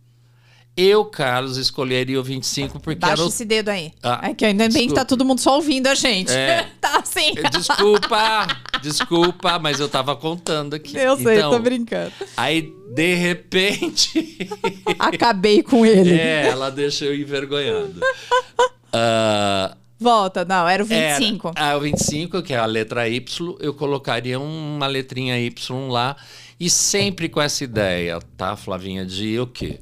[0.77, 3.27] Eu, Carlos, escolheria o 25 porque Baixa era o...
[3.29, 3.93] esse dedo aí.
[4.03, 4.99] Ah, é que ainda bem que desculpa.
[5.01, 6.31] tá todo mundo só ouvindo a gente.
[6.33, 6.67] É.
[6.81, 7.33] tá assim.
[7.51, 8.47] Desculpa,
[8.81, 10.97] desculpa, mas eu tava contando aqui.
[10.97, 12.11] Eu sei, então, tô brincando.
[12.35, 14.49] Aí, de repente,
[14.99, 16.13] Acabei com ele.
[16.13, 17.99] é, ela deixou eu envergonhado.
[18.97, 21.51] Ah, Volta, não, era o Era- 25.
[21.55, 26.15] ah, o 25, que é a letra Y, eu colocaria uma letrinha Y lá.
[26.57, 29.79] E sempre com essa ideia, tá, Flavinha, de o quê?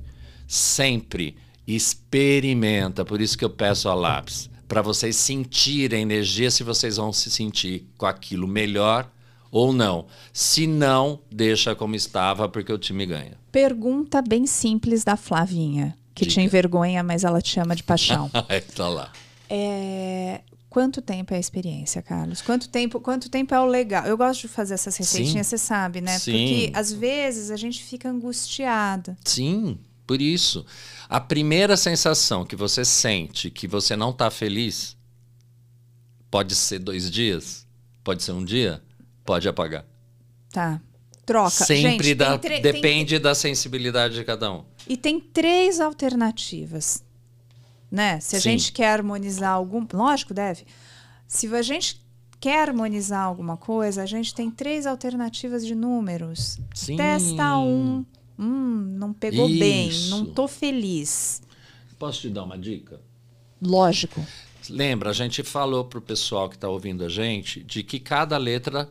[0.54, 1.36] Sempre
[1.66, 3.04] experimenta.
[3.04, 4.51] Por isso que eu peço a lápis.
[4.68, 9.10] Para vocês sentirem a energia, se vocês vão se sentir com aquilo melhor
[9.51, 10.06] ou não.
[10.32, 13.38] Se não, deixa como estava, porque o time ganha.
[13.51, 16.41] Pergunta bem simples da Flavinha, que te Diga.
[16.43, 18.30] envergonha, mas ela te ama de paixão.
[18.76, 19.12] Tá lá.
[19.49, 22.41] É, Quanto tempo é a experiência, Carlos?
[22.41, 24.06] Quanto tempo, quanto tempo é o legal?
[24.06, 26.18] Eu gosto de fazer essas receitinhas, você sabe, né?
[26.18, 26.32] Sim.
[26.32, 29.16] Porque às vezes a gente fica angustiada.
[29.24, 30.66] Sim, por isso.
[31.10, 34.97] A primeira sensação que você sente que você não está feliz
[36.30, 37.66] pode ser dois dias,
[38.04, 38.82] pode ser um dia,
[39.24, 39.86] pode apagar.
[40.51, 40.82] Tá.
[41.26, 41.49] Troca.
[41.51, 44.66] Sempre Gente, tem tre- tem- depende da sensibilidade de cada um.
[44.88, 47.01] E tem três alternativas,
[47.89, 48.20] né?
[48.20, 48.51] Se a Sim.
[48.51, 50.66] gente quer harmonizar algum, lógico, deve.
[51.28, 52.01] Se a gente
[52.41, 56.60] quer harmonizar alguma coisa, a gente tem três alternativas de números.
[56.76, 56.97] Sim.
[56.97, 58.06] Testa um,
[58.38, 60.09] hum, não pegou bem, Isso.
[60.09, 61.41] não tô feliz.
[61.97, 62.99] Posso te dar uma dica?
[63.61, 64.25] Lógico.
[64.69, 68.38] Lembra, a gente falou para o pessoal que está ouvindo a gente de que cada
[68.38, 68.89] letra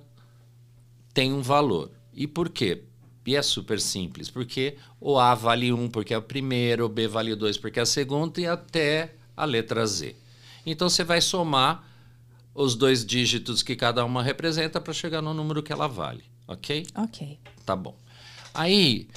[1.15, 1.91] tem um valor.
[2.13, 2.83] E por quê?
[3.25, 7.07] E é super simples, porque o A vale 1 porque é o primeiro, o B
[7.07, 10.17] vale 2 porque é a segunda e até a letra Z.
[10.67, 11.89] Então você vai somar
[12.55, 16.87] os dois dígitos que cada uma representa para chegar no número que ela vale, ok?
[16.97, 17.39] Ok.
[17.65, 17.97] Tá bom.
[18.53, 19.09] Aí,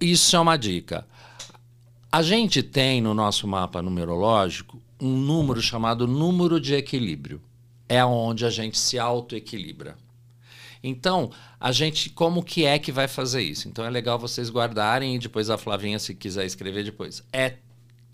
[0.00, 1.06] isso é uma dica.
[2.10, 7.40] A gente tem no nosso mapa numerológico um número chamado número de equilíbrio.
[7.88, 9.96] É onde a gente se autoequilibra.
[10.82, 11.30] Então,
[11.60, 13.68] a gente, como que é que vai fazer isso?
[13.68, 17.22] Então é legal vocês guardarem e depois a Flavinha, se quiser escrever depois.
[17.32, 17.58] É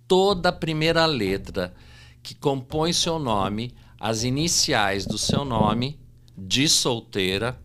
[0.06, 1.74] toda a primeira letra
[2.22, 5.98] que compõe seu nome, as iniciais do seu nome,
[6.36, 7.58] de solteira,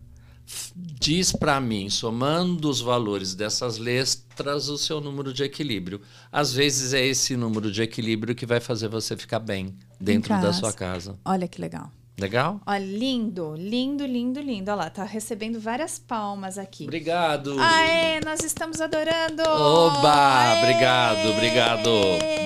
[0.74, 6.00] diz para mim, somando os valores dessas letras, o seu número de equilíbrio.
[6.30, 10.52] Às vezes é esse número de equilíbrio que vai fazer você ficar bem dentro da
[10.52, 11.18] sua casa.
[11.24, 11.90] Olha que legal.
[12.16, 12.60] Legal?
[12.64, 14.70] Olha, lindo, lindo, lindo, lindo.
[14.70, 16.84] Olha lá, tá recebendo várias palmas aqui.
[16.84, 17.58] Obrigado.
[17.58, 19.42] Aê, nós estamos adorando.
[19.42, 20.62] Oba, Aê.
[20.62, 21.90] obrigado, obrigado.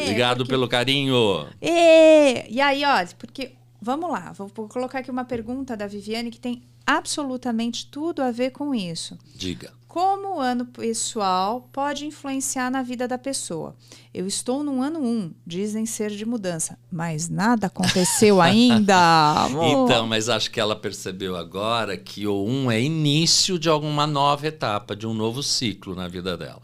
[0.03, 0.51] Obrigado porque...
[0.51, 1.46] pelo carinho.
[1.61, 6.40] E, e aí, ó, porque vamos lá, vou colocar aqui uma pergunta da Viviane que
[6.40, 9.18] tem absolutamente tudo a ver com isso.
[9.34, 9.70] Diga.
[9.86, 13.76] Como o ano pessoal pode influenciar na vida da pessoa?
[14.12, 19.49] Eu estou no ano 1, um, dizem ser de mudança, mas nada aconteceu ainda.
[19.51, 24.07] então, mas acho que ela percebeu agora que o 1 um é início de alguma
[24.07, 26.62] nova etapa, de um novo ciclo na vida dela.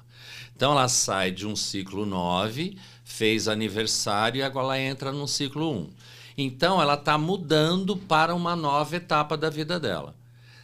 [0.57, 5.70] Então ela sai de um ciclo 9, fez aniversário e agora ela entra no ciclo
[5.70, 5.77] 1.
[5.77, 5.91] Um.
[6.37, 10.14] Então ela está mudando para uma nova etapa da vida dela.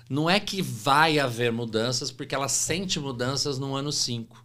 [0.09, 4.45] Não é que vai haver mudanças, porque ela sente mudanças no ano 5.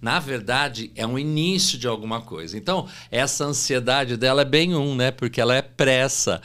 [0.00, 2.56] Na verdade, é um início de alguma coisa.
[2.56, 5.10] Então, essa ansiedade dela é bem um, né?
[5.10, 6.40] Porque ela é pressa.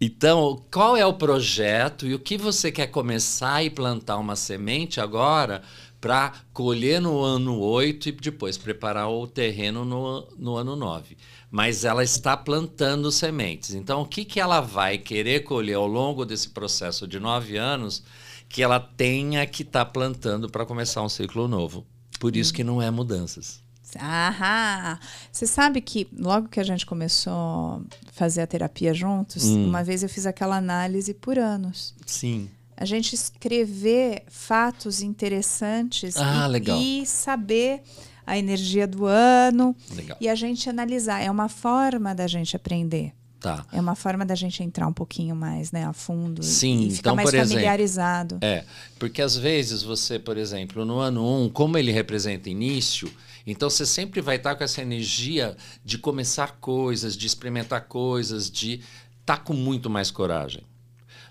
[0.00, 5.00] Então, qual é o projeto e o que você quer começar e plantar uma semente
[5.00, 5.62] agora
[6.00, 11.16] para colher no ano 8 e depois preparar o terreno no, no ano 9?
[11.50, 13.74] mas ela está plantando sementes.
[13.74, 18.02] Então, o que, que ela vai querer colher ao longo desse processo de nove anos
[18.48, 21.86] que ela tenha que estar tá plantando para começar um ciclo novo?
[22.20, 23.62] Por isso que não é mudanças.
[23.96, 24.98] Aham.
[25.32, 27.80] Você sabe que logo que a gente começou a
[28.12, 29.66] fazer a terapia juntos, hum.
[29.66, 31.94] uma vez eu fiz aquela análise por anos.
[32.04, 32.50] Sim.
[32.80, 37.82] A gente escrever fatos interessantes ah, e, e saber
[38.24, 40.16] a energia do ano Legal.
[40.20, 41.20] e a gente analisar.
[41.22, 43.12] É uma forma da gente aprender.
[43.40, 43.64] Tá.
[43.72, 47.12] É uma forma da gente entrar um pouquinho mais né, a fundo Sim, e ficar
[47.12, 48.38] então, mais familiarizado.
[48.42, 48.64] Exemplo, é,
[48.98, 53.10] porque às vezes você, por exemplo, no ano 1, um, como ele representa início,
[53.46, 58.80] então você sempre vai estar com essa energia de começar coisas, de experimentar coisas, de
[59.20, 60.64] estar tá com muito mais coragem.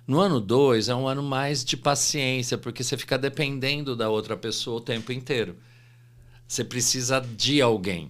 [0.08, 4.38] No ano 2 é um ano mais de paciência, porque você fica dependendo da outra
[4.38, 5.58] pessoa o tempo inteiro.
[6.47, 8.10] Você precisa de alguém,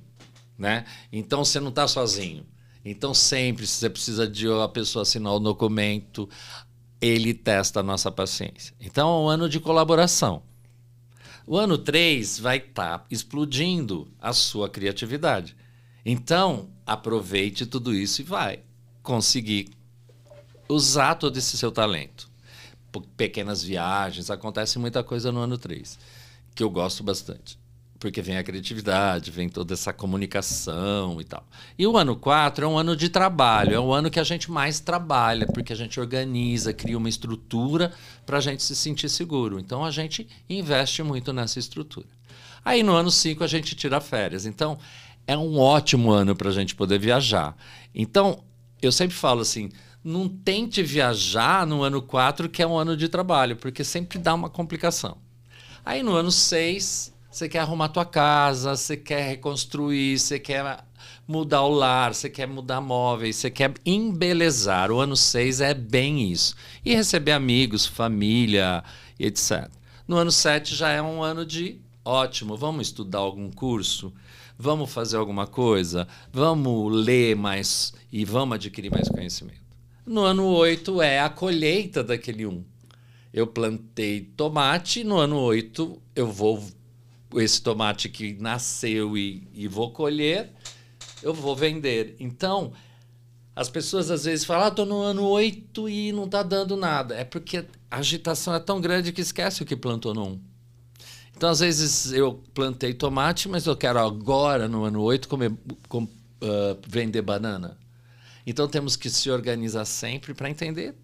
[0.56, 0.86] né?
[1.12, 2.45] Então você não está sozinho.
[2.86, 6.30] Então sempre você precisa de uma pessoa assinar o documento,
[7.02, 8.76] ele testa a nossa paciência.
[8.80, 10.43] Então é um ano de colaboração.
[11.48, 15.56] O ano 3 vai estar tá explodindo a sua criatividade.
[16.06, 18.60] Então, aproveite tudo isso e vai
[19.02, 19.70] conseguir
[20.70, 22.30] usar todo esse seu talento.
[23.15, 25.99] Pequenas viagens, acontece muita coisa no ano 3,
[26.55, 27.59] que eu gosto bastante
[27.99, 31.45] porque vem a criatividade, vem toda essa comunicação e tal.
[31.78, 34.51] E o ano 4 é um ano de trabalho, é o ano que a gente
[34.51, 37.91] mais trabalha, porque a gente organiza, cria uma estrutura
[38.26, 39.59] para a gente se sentir seguro.
[39.59, 42.07] Então a gente investe muito nessa estrutura.
[42.63, 44.45] Aí no ano 5 a gente tira férias.
[44.45, 44.78] Então
[45.26, 47.57] é um ótimo ano para a gente poder viajar.
[47.95, 48.43] Então
[48.82, 49.70] eu sempre falo assim.
[50.08, 54.34] Não tente viajar no ano 4, que é um ano de trabalho, porque sempre dá
[54.34, 55.18] uma complicação.
[55.84, 60.82] Aí no ano 6, você quer arrumar tua casa, você quer reconstruir, você quer
[61.28, 64.93] mudar o lar, você quer mudar móveis, você quer embelezar.
[64.93, 66.55] O ano 6 é bem isso.
[66.86, 68.86] E receber amigos, família,
[69.20, 69.70] etc.
[70.08, 74.14] No ano 7 já é um ano de ótimo, vamos estudar algum curso,
[74.58, 79.66] vamos fazer alguma coisa, vamos ler mais e vamos adquirir mais conhecimento.
[80.08, 82.64] No ano 8 é a colheita daquele um.
[83.34, 86.66] Eu plantei tomate, no ano 8 eu vou
[87.36, 90.49] esse tomate que nasceu e, e vou colher,
[91.22, 92.16] eu vou vender.
[92.22, 92.72] Então,
[93.53, 97.14] as pessoas às vezes falam, ah, tô no ano 8 e não está dando nada.
[97.14, 97.58] É porque
[97.91, 100.39] a agitação é tão grande que esquece o que plantou no 1.
[101.36, 105.51] Então, às vezes, eu plantei tomate, mas eu quero agora, no ano 8, comer,
[105.89, 106.10] com, uh,
[106.88, 107.78] vender banana.
[108.50, 110.95] Então temos que se organizar sempre para entender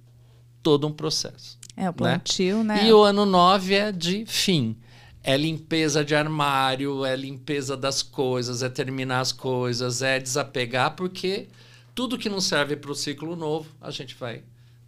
[0.64, 1.60] todo um processo.
[1.76, 2.76] É, o plantio, né?
[2.76, 2.88] né?
[2.88, 4.78] E o ano 9 é de fim.
[5.22, 11.50] É limpeza de armário, é limpeza das coisas, é terminar as coisas, é desapegar, porque
[11.94, 14.44] tudo que não serve para o ciclo novo, a gente vai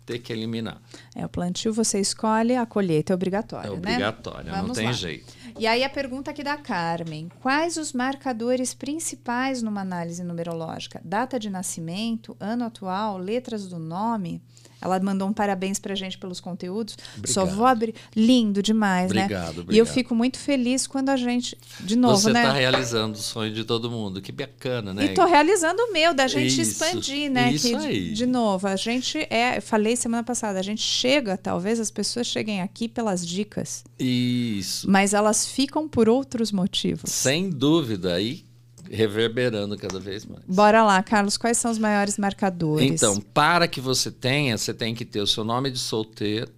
[0.06, 0.82] ter que eliminar.
[1.16, 3.68] É, o plantio você escolhe, a colheita é obrigatória.
[3.68, 4.62] É obrigatória, né?
[4.62, 4.92] não tem lá.
[4.92, 5.34] jeito.
[5.58, 11.02] E aí a pergunta aqui da Carmen: quais os marcadores principais numa análise numerológica?
[11.04, 14.42] Data de nascimento, ano atual, letras do nome?
[14.86, 16.96] Ela mandou um parabéns pra gente pelos conteúdos.
[17.18, 17.34] Obrigado.
[17.34, 17.96] Só vou abrir.
[18.16, 19.50] Lindo demais, obrigado, né?
[19.50, 19.74] Obrigado.
[19.74, 21.58] E eu fico muito feliz quando a gente.
[21.80, 22.42] De novo, Você né?
[22.42, 24.22] Você está realizando o sonho de todo mundo.
[24.22, 25.06] Que bacana, né?
[25.06, 27.52] E tô realizando o meu, da gente isso, expandir, né?
[27.52, 28.14] Isso que, aí.
[28.14, 29.60] De novo, a gente é.
[29.60, 33.84] Falei semana passada, a gente chega, talvez as pessoas cheguem aqui pelas dicas.
[33.98, 34.90] Isso.
[34.90, 37.12] Mas elas ficam por outros motivos.
[37.12, 38.14] Sem dúvida.
[38.14, 38.46] Aí
[38.90, 40.44] reverberando cada vez mais.
[40.48, 42.90] Bora lá, Carlos, quais são os maiores marcadores?
[42.90, 46.52] Então, para que você tenha, você tem que ter o seu nome de solteiro,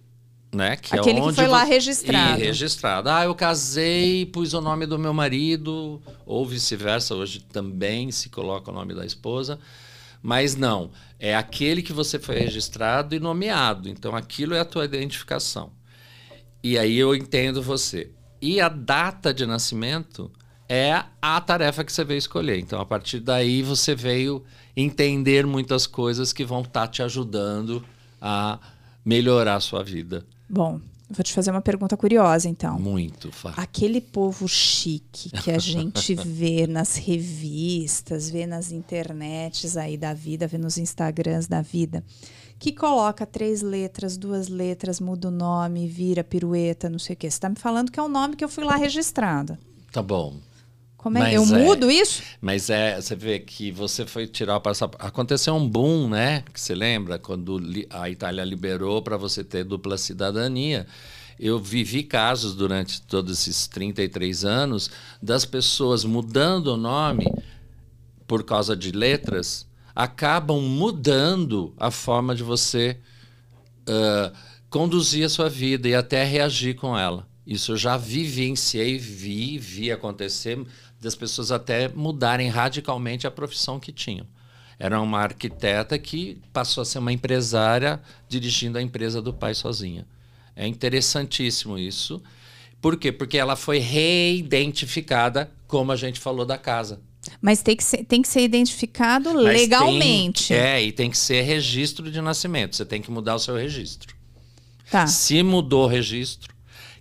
[0.54, 0.76] né?
[0.76, 1.50] Que Aquele é onde que foi você...
[1.50, 2.40] lá registrado.
[2.40, 3.08] E registrado.
[3.08, 8.70] Ah, eu casei, pus o nome do meu marido, ou vice-versa, hoje também se coloca
[8.70, 9.58] o nome da esposa.
[10.22, 13.88] Mas não, é aquele que você foi registrado e nomeado.
[13.88, 15.70] Então, aquilo é a tua identificação.
[16.62, 18.10] E aí eu entendo você.
[18.40, 20.30] E a data de nascimento
[20.68, 22.58] é a tarefa que você veio escolher.
[22.58, 24.44] Então, a partir daí, você veio
[24.76, 27.82] entender muitas coisas que vão estar tá te ajudando
[28.20, 28.58] a
[29.04, 30.26] melhorar a sua vida.
[30.48, 32.78] Bom, vou te fazer uma pergunta curiosa, então.
[32.78, 33.54] Muito, Fá.
[33.56, 40.46] Aquele povo chique que a gente vê nas revistas, vê nas internets aí da vida,
[40.46, 42.04] vê nos Instagrams da vida,
[42.58, 47.30] que coloca três letras, duas letras, muda o nome, vira pirueta, não sei o quê.
[47.30, 49.56] Você está me falando que é um nome que eu fui lá registrado.
[49.90, 50.36] Tá bom.
[50.98, 51.20] Como é?
[51.20, 52.22] Mas eu é, mudo isso?
[52.40, 55.06] Mas é, você vê que você foi tirar o passaporte.
[55.06, 56.42] Aconteceu um boom, né?
[56.52, 60.88] Que você lembra quando a Itália liberou para você ter dupla cidadania.
[61.38, 64.90] Eu vivi casos durante todos esses 33 anos
[65.22, 67.32] das pessoas mudando o nome
[68.26, 72.98] por causa de letras, acabam mudando a forma de você
[73.88, 74.36] uh,
[74.68, 77.26] conduzir a sua vida e até reagir com ela.
[77.48, 80.58] Isso eu já vivenciei, vi, vi acontecer
[81.00, 84.26] das pessoas até mudarem radicalmente a profissão que tinham.
[84.78, 90.06] Era uma arquiteta que passou a ser uma empresária dirigindo a empresa do pai sozinha.
[90.54, 92.22] É interessantíssimo isso.
[92.80, 93.10] Por quê?
[93.10, 97.00] Porque ela foi reidentificada, como a gente falou da casa.
[97.40, 100.48] Mas tem que ser, tem que ser identificado Mas legalmente.
[100.48, 102.76] Tem, é, e tem que ser registro de nascimento.
[102.76, 104.14] Você tem que mudar o seu registro.
[104.90, 105.06] Tá.
[105.06, 106.54] Se mudou o registro,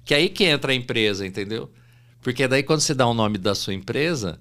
[0.03, 1.71] que aí que entra a empresa, entendeu?
[2.27, 4.37] Porque daí quando você dá o nome da sua empresa,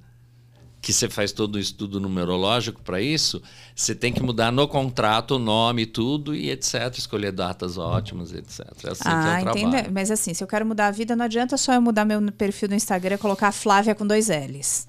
[0.82, 3.40] que você faz todo o estudo numerológico para isso,
[3.76, 6.92] você tem que mudar no contrato o nome, tudo e etc.
[6.98, 8.66] Escolher datas ótimas, etc.
[8.82, 9.88] É assim ah, que entende?
[9.92, 12.70] Mas assim, se eu quero mudar a vida, não adianta só eu mudar meu perfil
[12.70, 14.88] do Instagram e colocar Flávia com dois L's.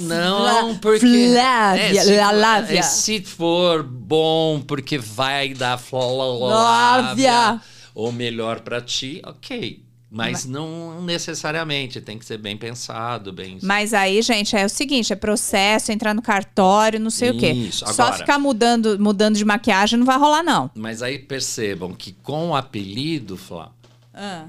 [0.00, 1.06] Não, porque.
[1.32, 2.78] Flávia, é, se, Flávia.
[2.80, 5.78] É, se for bom, porque vai dar.
[5.78, 7.62] Flávia.
[7.94, 9.87] Ou melhor para ti, ok.
[10.10, 13.58] Mas, Mas não necessariamente, tem que ser bem pensado, bem.
[13.62, 17.36] Mas aí, gente, é o seguinte: é processo, entrar no cartório, não sei Isso.
[17.36, 17.70] o quê.
[17.82, 20.70] Agora, Só ficar mudando, mudando de maquiagem não vai rolar, não.
[20.74, 23.70] Mas aí percebam que com o apelido, Flá,
[24.14, 24.46] ah.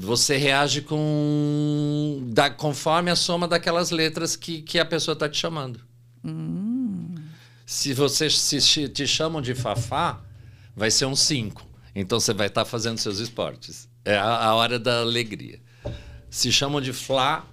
[0.00, 2.20] você reage com.
[2.32, 5.80] Da, conforme a soma daquelas letras que, que a pessoa está te chamando.
[6.24, 7.14] Hum.
[7.64, 10.18] Se você se te chamam de Fafá,
[10.74, 11.64] vai ser um 5.
[11.94, 13.91] Então você vai estar tá fazendo seus esportes.
[14.04, 15.60] É a, a, hora da alegria.
[16.28, 17.44] Se chamam de Flá,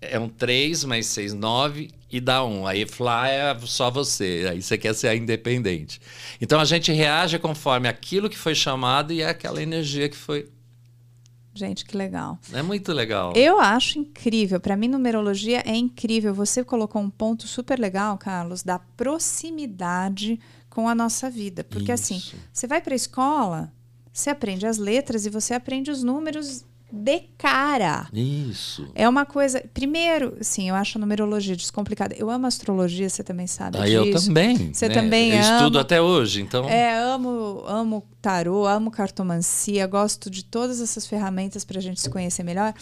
[0.00, 2.66] é um 3 mais 6, 9 e dá 1.
[2.66, 4.46] Aí Flá é só você.
[4.50, 6.00] Aí você quer ser independente.
[6.40, 10.48] Então a gente reage conforme aquilo que foi chamado e é aquela energia que foi.
[11.54, 12.36] Gente, que legal.
[12.52, 13.32] É muito legal.
[13.36, 14.58] Eu acho incrível.
[14.58, 16.34] Para mim, numerologia é incrível.
[16.34, 21.62] Você colocou um ponto super legal, Carlos, da proximidade com a nossa vida.
[21.62, 22.34] Porque assim, Isso.
[22.34, 23.72] assim, você vai para a escola,
[24.14, 28.06] você aprende as letras e você aprende os números de cara.
[28.12, 28.88] Isso.
[28.94, 29.60] É uma coisa.
[29.74, 32.14] Primeiro, sim, eu acho a numerologia descomplicada.
[32.16, 33.76] Eu amo astrologia, você também sabe.
[33.78, 33.96] Ah, disso.
[33.96, 34.72] eu também.
[34.72, 34.94] Você né?
[34.94, 35.56] também eu ama.
[35.56, 36.68] estudo até hoje, então.
[36.68, 42.08] É, amo, amo tarô, amo cartomancia, gosto de todas essas ferramentas para a gente se
[42.08, 42.72] conhecer melhor.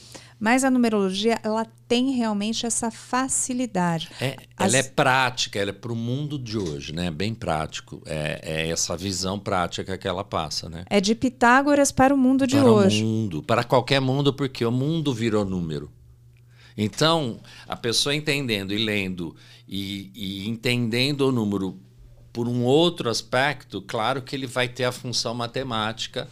[0.43, 4.11] Mas a numerologia, ela tem realmente essa facilidade.
[4.21, 4.75] É, As...
[4.75, 7.13] Ela é prática, ela é para o mundo de hoje, né?
[7.13, 8.03] Bem prático.
[8.05, 10.85] É, é, essa visão prática que ela passa, né?
[10.91, 12.99] É de Pitágoras para o mundo de para hoje.
[12.99, 15.89] Para o mundo, para qualquer mundo, porque o mundo virou número.
[16.77, 17.39] Então,
[17.69, 19.37] a pessoa entendendo e lendo
[19.69, 21.79] e, e entendendo o número
[22.33, 26.29] por um outro aspecto, claro que ele vai ter a função matemática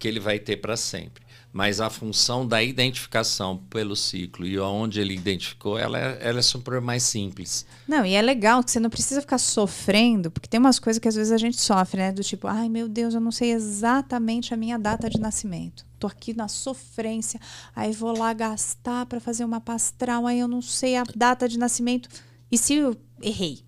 [0.00, 1.22] que ele vai ter para sempre.
[1.52, 6.42] Mas a função da identificação pelo ciclo e onde ele identificou, ela é, ela é
[6.42, 7.66] super mais simples.
[7.86, 11.06] Não, e é legal que você não precisa ficar sofrendo, porque tem umas coisas que
[11.08, 12.10] às vezes a gente sofre, né?
[12.10, 15.84] Do tipo, ai meu Deus, eu não sei exatamente a minha data de nascimento.
[15.98, 17.38] Tô aqui na sofrência,
[17.76, 21.58] aí vou lá gastar para fazer uma pastral, aí eu não sei a data de
[21.58, 22.08] nascimento.
[22.50, 23.62] E se eu errei?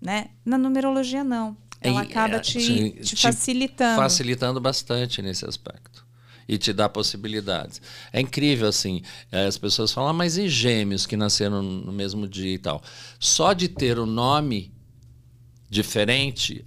[0.00, 0.30] Né?
[0.44, 1.56] Na numerologia, não.
[1.80, 2.58] Ela acaba é, te-
[3.00, 3.96] te te facilitando.
[4.02, 5.95] Facilitando bastante nesse aspecto.
[6.48, 7.80] E te dá possibilidades.
[8.12, 9.02] É incrível, assim.
[9.32, 12.82] eh, As pessoas falam, ah, mas e gêmeos que nasceram no mesmo dia e tal?
[13.18, 14.72] Só de ter o nome
[15.68, 16.64] diferente,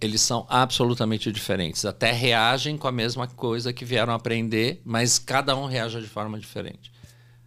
[0.00, 1.84] eles são absolutamente diferentes.
[1.84, 6.38] Até reagem com a mesma coisa que vieram aprender, mas cada um reage de forma
[6.38, 6.90] diferente.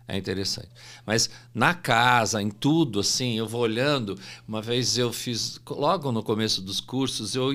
[0.08, 0.70] É interessante.
[1.06, 4.20] Mas na casa, em tudo, assim, eu vou olhando.
[4.48, 7.52] Uma vez eu fiz, logo no começo dos cursos, eu,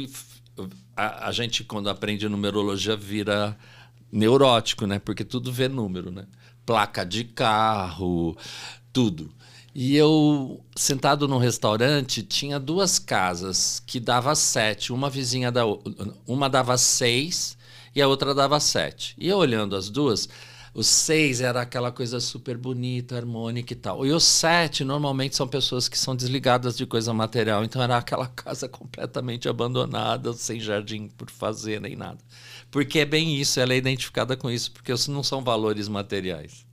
[0.96, 3.56] a, a gente, quando aprende numerologia, vira
[4.11, 4.98] neurótico, né?
[4.98, 6.26] Porque tudo vê número, né?
[6.64, 8.36] Placa de carro,
[8.92, 9.32] tudo.
[9.74, 14.92] E eu, sentado num restaurante, tinha duas casas que dava sete.
[14.92, 15.62] Uma vizinha da
[16.26, 17.56] uma dava seis
[17.94, 19.14] e a outra dava sete.
[19.18, 20.28] E eu olhando as duas,
[20.74, 24.06] o seis era aquela coisa super bonita, harmônica e tal.
[24.06, 27.64] E o sete, normalmente, são pessoas que são desligadas de coisa material.
[27.64, 32.18] Então era aquela casa completamente abandonada, sem jardim por fazer, nem nada.
[32.70, 36.66] Porque é bem isso, ela é identificada com isso, porque isso não são valores materiais.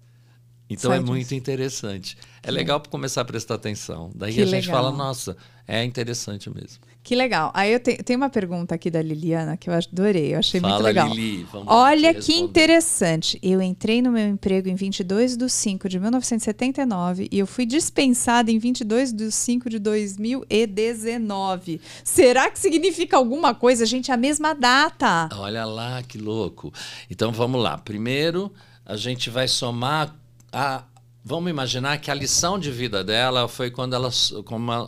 [0.69, 1.07] Então é Certo.
[1.07, 2.17] muito interessante.
[2.41, 4.11] É legal para começar a prestar atenção.
[4.15, 4.83] Daí a gente legal.
[4.83, 5.37] fala, nossa,
[5.67, 6.79] é interessante mesmo.
[7.05, 7.51] Que legal.
[7.53, 10.73] Aí eu te- tenho uma pergunta aqui da Liliana que eu adorei, eu achei muito
[10.73, 11.07] Fala, legal.
[11.09, 13.37] Lili, Olha que interessante.
[13.43, 18.49] Eu entrei no meu emprego em 22 de 5 de 1979 e eu fui dispensada
[18.49, 21.79] em 22 de 5 de 2019.
[22.03, 24.11] Será que significa alguma coisa, gente?
[24.11, 25.29] A mesma data.
[25.37, 26.73] Olha lá, que louco.
[27.07, 27.77] Então vamos lá.
[27.77, 28.51] Primeiro,
[28.83, 30.11] a gente vai somar
[30.51, 30.81] a.
[31.27, 34.11] Vamos imaginar que a lição de vida dela foi quando ela,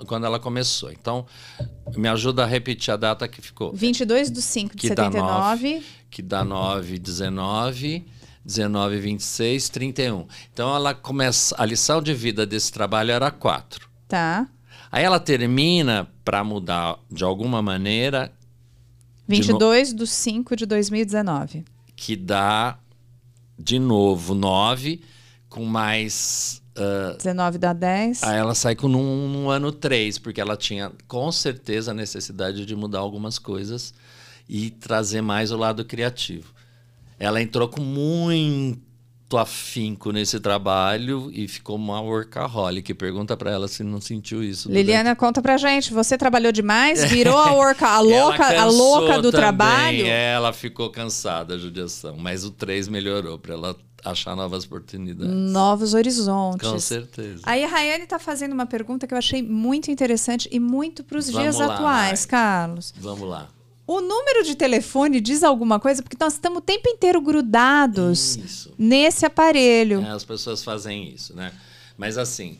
[0.05, 0.91] quando ela começou.
[0.91, 1.25] Então,
[1.95, 3.73] me ajuda a repetir a data que ficou.
[3.73, 5.83] 22 de 5 de Que dá 79.
[6.11, 8.05] que dá 9, 19,
[8.45, 10.27] 19, 26, 31.
[10.53, 11.55] Então ela começa.
[11.57, 13.89] A lição de vida desse trabalho era 4.
[14.07, 14.47] Tá.
[14.91, 18.31] Aí ela termina para mudar de alguma maneira,
[19.27, 21.65] 22 de 5 de 2019.
[21.95, 22.77] que dá
[23.57, 25.01] de novo 9,
[25.57, 26.61] com mais.
[26.77, 28.23] ah, 19 dá 10.
[28.23, 32.65] aí ela sai com um, um ano 3, porque ela tinha com certeza a necessidade
[32.65, 33.93] de mudar algumas coisas
[34.47, 36.53] e trazer mais o lado criativo.
[37.19, 42.93] Ela entrou com muito afinco nesse trabalho e ficou uma workaholic.
[42.93, 44.71] Pergunta para ela se não sentiu isso.
[44.71, 45.91] Liliana, conta pra gente.
[45.91, 47.03] Você trabalhou demais?
[47.05, 50.05] Virou a, worka, a louca, a louca do também, trabalho?
[50.05, 55.33] Ela ficou cansada da judiação, mas o 3 melhorou para ela achar novas oportunidades.
[55.33, 56.67] Novos horizontes.
[56.67, 57.41] Com certeza.
[57.43, 61.17] Aí a Rayane está fazendo uma pergunta que eu achei muito interessante e muito para
[61.17, 62.25] os dias lá, atuais.
[62.25, 62.93] Carlos.
[62.97, 63.49] Vamos lá.
[63.85, 66.03] O número de telefone diz alguma coisa?
[66.03, 68.73] Porque nós estamos o tempo inteiro grudados Isso.
[68.77, 70.01] nesse aparelho.
[70.01, 71.53] É, as pessoas fazem isso, né?
[71.97, 72.59] Mas assim,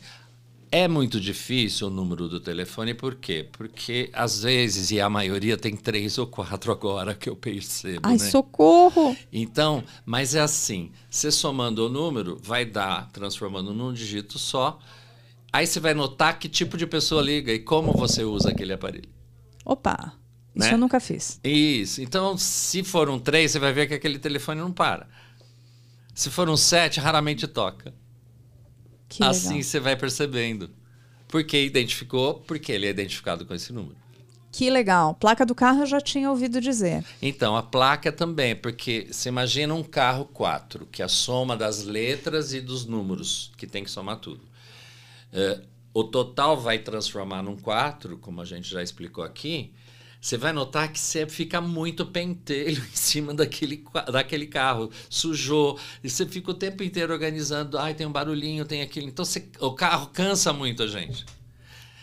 [0.70, 3.48] é muito difícil o número do telefone, por quê?
[3.52, 8.16] Porque às vezes, e a maioria tem três ou quatro agora que eu percebo, Ai,
[8.18, 8.30] né?
[8.30, 9.16] socorro!
[9.32, 14.78] Então, mas é assim, você somando o número, vai dar, transformando num dígito só,
[15.52, 19.08] aí você vai notar que tipo de pessoa liga e como você usa aquele aparelho.
[19.64, 20.12] Opa,
[20.54, 20.74] isso Né?
[20.74, 21.38] eu nunca fiz.
[21.44, 22.00] Isso.
[22.02, 25.06] Então, se for um 3, você vai ver que aquele telefone não para.
[26.14, 27.94] Se for um 7, raramente toca.
[29.18, 30.70] Que assim você vai percebendo.
[31.26, 33.96] Porque identificou, porque ele é identificado com esse número.
[34.50, 35.14] Que legal.
[35.14, 37.04] Placa do carro eu já tinha ouvido dizer.
[37.20, 41.82] Então, a placa também, porque você imagina um carro 4, que é a soma das
[41.84, 44.40] letras e dos números, que tem que somar tudo.
[45.32, 45.60] É,
[45.92, 49.72] o total vai transformar num 4, como a gente já explicou aqui.
[50.20, 54.90] Você vai notar que você fica muito pentelho em cima daquele, daquele carro.
[55.08, 55.78] Sujou.
[56.02, 57.78] E você fica o tempo inteiro organizando.
[57.78, 59.06] Ai, tem um barulhinho, tem aquilo.
[59.08, 61.24] Então, você- o carro cansa muito a gente.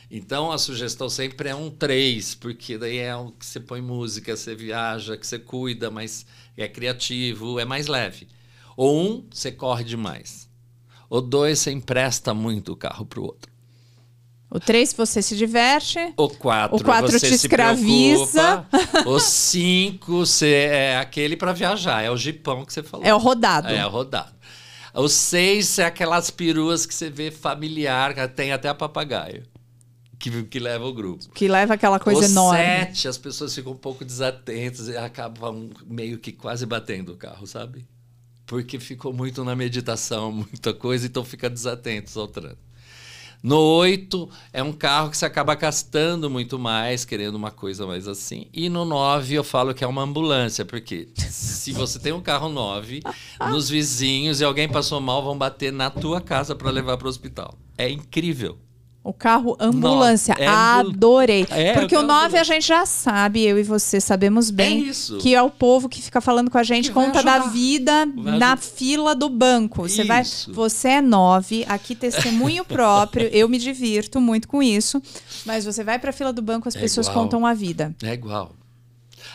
[0.10, 4.36] Então a sugestão sempre é um 3, porque daí é um que você põe música,
[4.36, 8.28] você viaja, que você cuida, mas é criativo, é mais leve.
[8.78, 10.48] Ou um, você corre demais.
[11.10, 13.52] Ou dois, você empresta muito o carro para o outro.
[14.56, 16.00] O 3, você se diverte.
[16.16, 18.66] O quatro, O quatro você te se escraviza.
[18.72, 19.04] preocupa.
[19.10, 23.06] O cinco, você é aquele para viajar, é o jipão que você falou.
[23.06, 23.68] É o rodado.
[23.68, 24.32] É, rodado.
[24.94, 29.44] O seis é aquelas peruas que você vê familiar, que tem até a papagaio.
[30.18, 31.28] Que, que leva o grupo.
[31.34, 32.58] Que leva aquela coisa o enorme.
[32.58, 37.46] sete, as pessoas ficam um pouco desatentas e acabam meio que quase batendo o carro,
[37.46, 37.86] sabe?
[38.46, 42.65] Porque ficou muito na meditação, muita coisa, então fica desatentos ao trânsito.
[43.42, 48.08] No 8 é um carro que você acaba gastando muito mais, querendo uma coisa mais
[48.08, 48.48] assim.
[48.54, 52.50] E no 9 eu falo que é uma ambulância, porque se você tem um carro
[52.50, 53.02] 9,
[53.50, 57.10] nos vizinhos e alguém passou mal, vão bater na tua casa para levar para o
[57.10, 57.56] hospital.
[57.78, 58.58] É incrível.
[59.06, 60.36] O carro ambulância.
[60.40, 61.46] É Adorei.
[61.52, 64.82] É, Porque o o carro 9 a gente já sabe, eu e você sabemos bem.
[64.82, 65.18] É isso.
[65.20, 68.38] Que é o povo que fica falando com a gente, Que conta da vida Vai
[68.40, 68.58] na ajudar.
[68.58, 69.84] fila do banco.
[69.88, 70.24] Você vai.
[70.24, 70.52] Isso.
[70.54, 73.28] Você é 9, aqui testemunho próprio.
[73.32, 75.00] Eu me divirto muito com isso.
[75.46, 77.24] Mas você vai pra fila do banco, as É pessoas igual.
[77.26, 77.96] contam a vida.
[78.02, 78.54] É igual.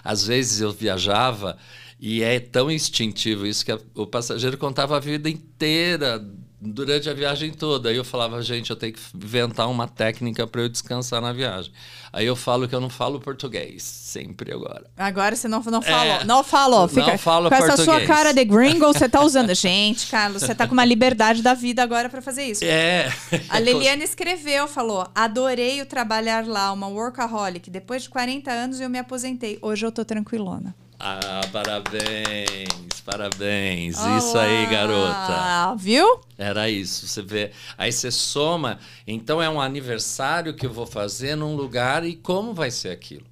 [0.03, 1.57] Às vezes eu viajava
[2.01, 6.25] e é tão instintivo isso que a- o passageiro contava a vida inteira
[6.61, 7.89] durante a viagem toda.
[7.89, 11.73] Aí eu falava, gente, eu tenho que inventar uma técnica para eu descansar na viagem.
[12.13, 14.85] Aí eu falo que eu não falo português, sempre agora.
[14.97, 16.21] Agora você não, não falou.
[16.21, 16.25] É.
[16.25, 16.81] Não falou.
[16.81, 18.09] Não Fica, falo com essa sua português.
[18.09, 19.55] cara de gringo, você tá usando.
[19.61, 22.65] Gente, Carlos, você tá com uma liberdade da vida agora pra fazer isso.
[22.65, 23.11] É.
[23.49, 27.71] A Liliane escreveu, falou: adorei o trabalhar lá, uma workaholic.
[27.71, 29.59] Depois de 40 anos eu me aposentei.
[29.63, 30.75] Hoje eu tô tranquilona.
[31.03, 33.97] Ah, parabéns, parabéns.
[33.97, 35.75] Isso aí, Olá, garota.
[35.77, 36.21] Viu?
[36.37, 37.53] Era isso, você vê.
[37.79, 42.53] Aí você soma, então é um aniversário que eu vou fazer num lugar e como
[42.53, 43.25] vai ser aquilo?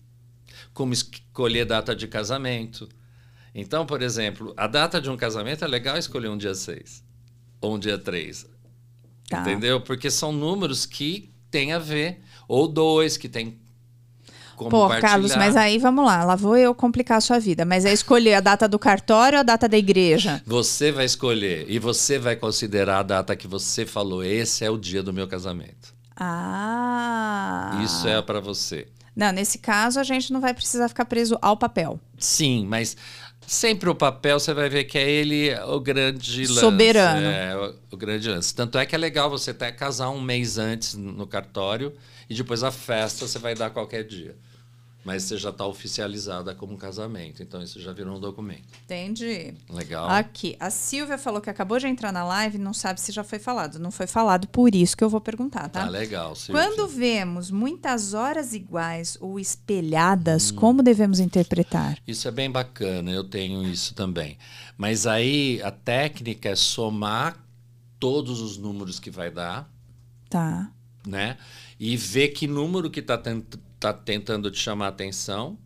[0.73, 2.89] Como escolher data de casamento.
[3.55, 7.05] Então, por exemplo, a data de um casamento é legal escolher um dia 6
[7.61, 8.47] ou um dia 3.
[9.29, 9.43] Tá.
[9.43, 9.79] Entendeu?
[9.79, 12.23] Porque são números que tem a ver.
[12.49, 13.61] Ou dois que tem
[14.59, 15.13] como Pô, partilhar.
[15.13, 16.25] Carlos, mas aí vamos lá.
[16.25, 17.65] Lá vou eu complicar a sua vida.
[17.65, 20.43] Mas é escolher a data do cartório ou a data da igreja?
[20.45, 24.23] Você vai escolher e você vai considerar a data que você falou.
[24.23, 25.95] Esse é o dia do meu casamento.
[26.17, 27.81] Ah.
[27.85, 28.89] Isso é para você.
[29.15, 32.01] Não, nesse caso a gente não vai precisar ficar preso ao papel.
[32.19, 32.97] Sim, mas
[33.47, 36.61] sempre o papel você vai ver que é ele o grande lance.
[36.61, 37.27] Soberano.
[37.27, 38.55] É, o, o grande lance.
[38.55, 41.93] Tanto é que é legal você até casar um mês antes no cartório
[42.29, 44.37] e depois a festa você vai dar qualquer dia.
[45.09, 48.65] Mas você já está oficializada como casamento, então isso já virou um documento.
[48.85, 49.55] Entendi.
[49.71, 50.07] Legal.
[50.07, 53.39] Aqui, a Silvia falou que acabou de entrar na live, não sabe se já foi
[53.39, 53.79] falado.
[53.79, 55.85] Não foi falado, por isso que eu vou perguntar, tá?
[55.85, 56.63] Tá legal, Silvia.
[56.63, 60.57] Quando vemos muitas horas iguais ou espelhadas, Hum.
[60.57, 61.97] como devemos interpretar?
[62.07, 64.37] Isso é bem bacana, eu tenho isso também.
[64.77, 67.43] Mas aí a técnica é somar
[67.99, 69.73] todos os números que vai dar,
[70.29, 70.71] Tá.
[71.07, 71.39] né?
[71.81, 73.17] E ver que número que está
[73.79, 75.59] tá tentando te chamar a atenção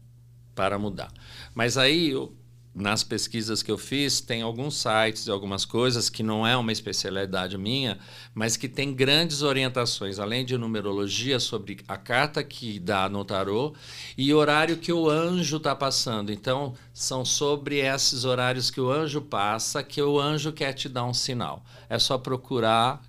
[0.54, 1.12] para mudar.
[1.54, 2.34] Mas aí, eu-
[2.74, 6.72] nas pesquisas que eu fiz, tem alguns sites e algumas coisas que não é uma
[6.72, 7.98] especialidade minha,
[8.34, 13.74] mas que tem grandes orientações, além de numerologia, sobre a carta que dá no tarô
[14.16, 16.32] e horário que o anjo está passando.
[16.32, 21.04] Então, são sobre esses horários que o anjo passa que o anjo quer te dar
[21.04, 21.62] um sinal.
[21.90, 23.02] É só procurar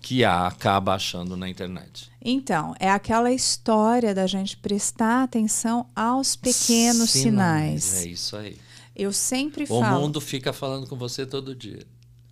[0.00, 2.10] que há, acaba achando na internet.
[2.22, 8.02] Então, é aquela história da gente prestar atenção aos pequenos sinais.
[8.02, 8.58] É isso aí.
[8.94, 11.86] Eu sempre O falo, mundo fica falando com você todo dia.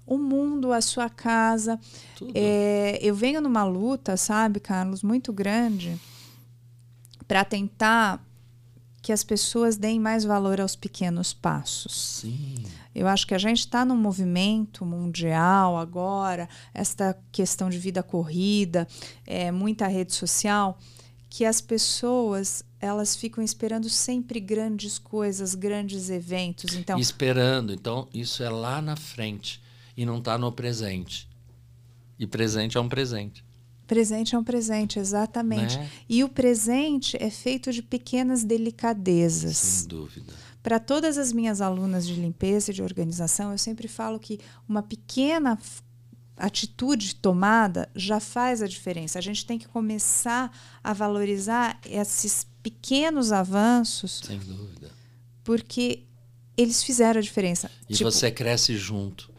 [0.06, 1.78] o mundo, a sua casa.
[2.16, 2.32] Tudo.
[2.34, 5.98] É, eu venho numa luta, sabe, Carlos, muito grande
[7.26, 8.22] para tentar
[9.02, 12.20] que as pessoas deem mais valor aos pequenos passos.
[12.22, 12.64] Sim.
[12.98, 18.88] Eu acho que a gente está num movimento mundial agora, esta questão de vida corrida,
[19.24, 20.76] é, muita rede social,
[21.30, 26.74] que as pessoas elas ficam esperando sempre grandes coisas, grandes eventos.
[26.74, 27.72] Então, Esperando.
[27.72, 29.62] Então, isso é lá na frente
[29.96, 31.28] e não está no presente.
[32.18, 33.44] E presente é um presente.
[33.86, 35.78] presente é um presente, exatamente.
[35.78, 35.88] Né?
[36.08, 39.56] E o presente é feito de pequenas delicadezas.
[39.56, 40.32] Sem dúvida.
[40.68, 44.38] Para todas as minhas alunas de limpeza e de organização, eu sempre falo que
[44.68, 45.58] uma pequena
[46.36, 49.18] atitude tomada já faz a diferença.
[49.18, 50.54] A gente tem que começar
[50.84, 54.90] a valorizar esses pequenos avanços, Sem dúvida.
[55.42, 56.04] porque
[56.54, 57.70] eles fizeram a diferença.
[57.88, 59.30] E Tipo, você cresce junto.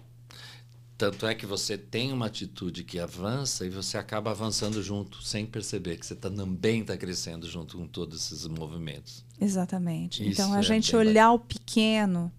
[0.98, 5.46] Tanto é que você tem uma atitude que avança e você acaba avançando junto, sem
[5.46, 9.29] perceber que você tá, também está crescendo junto com todos esses movimentos.
[9.40, 10.24] Exatamente.
[10.24, 12.32] Isso então, a é gente olhar o pequeno,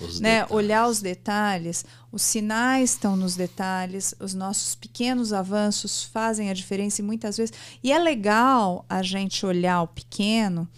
[0.00, 0.40] Os né?
[0.40, 0.54] detalhes.
[0.54, 7.00] Olhar os detalhes, os sinais estão nos detalhes, os nossos pequenos avanços fazem a diferença
[7.00, 7.54] e muitas vezes.
[7.82, 10.68] E é legal a gente olhar o pequeno,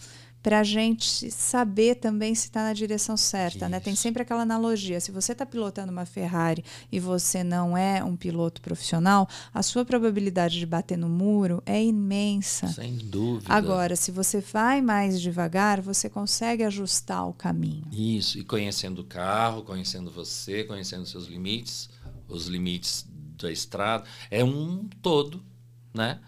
[0.47, 3.81] para a gente saber também se está na direção certa, né?
[3.81, 5.01] Tem sempre aquela analogia.
[5.01, 9.85] Se você está pilotando uma Ferrari e você não é um piloto profissional, a sua
[9.85, 12.68] probabilidade de bater no muro é imensa.
[12.68, 13.52] Sem dúvida.
[13.52, 17.82] Agora, se você vai mais devagar, você consegue ajustar o caminho.
[17.90, 21.90] Isso, e conhecendo o carro, conhecendo você, conhecendo seus limites,
[22.28, 23.05] os limites
[23.36, 25.44] da estrada, é um todo,
[25.93, 26.20] né?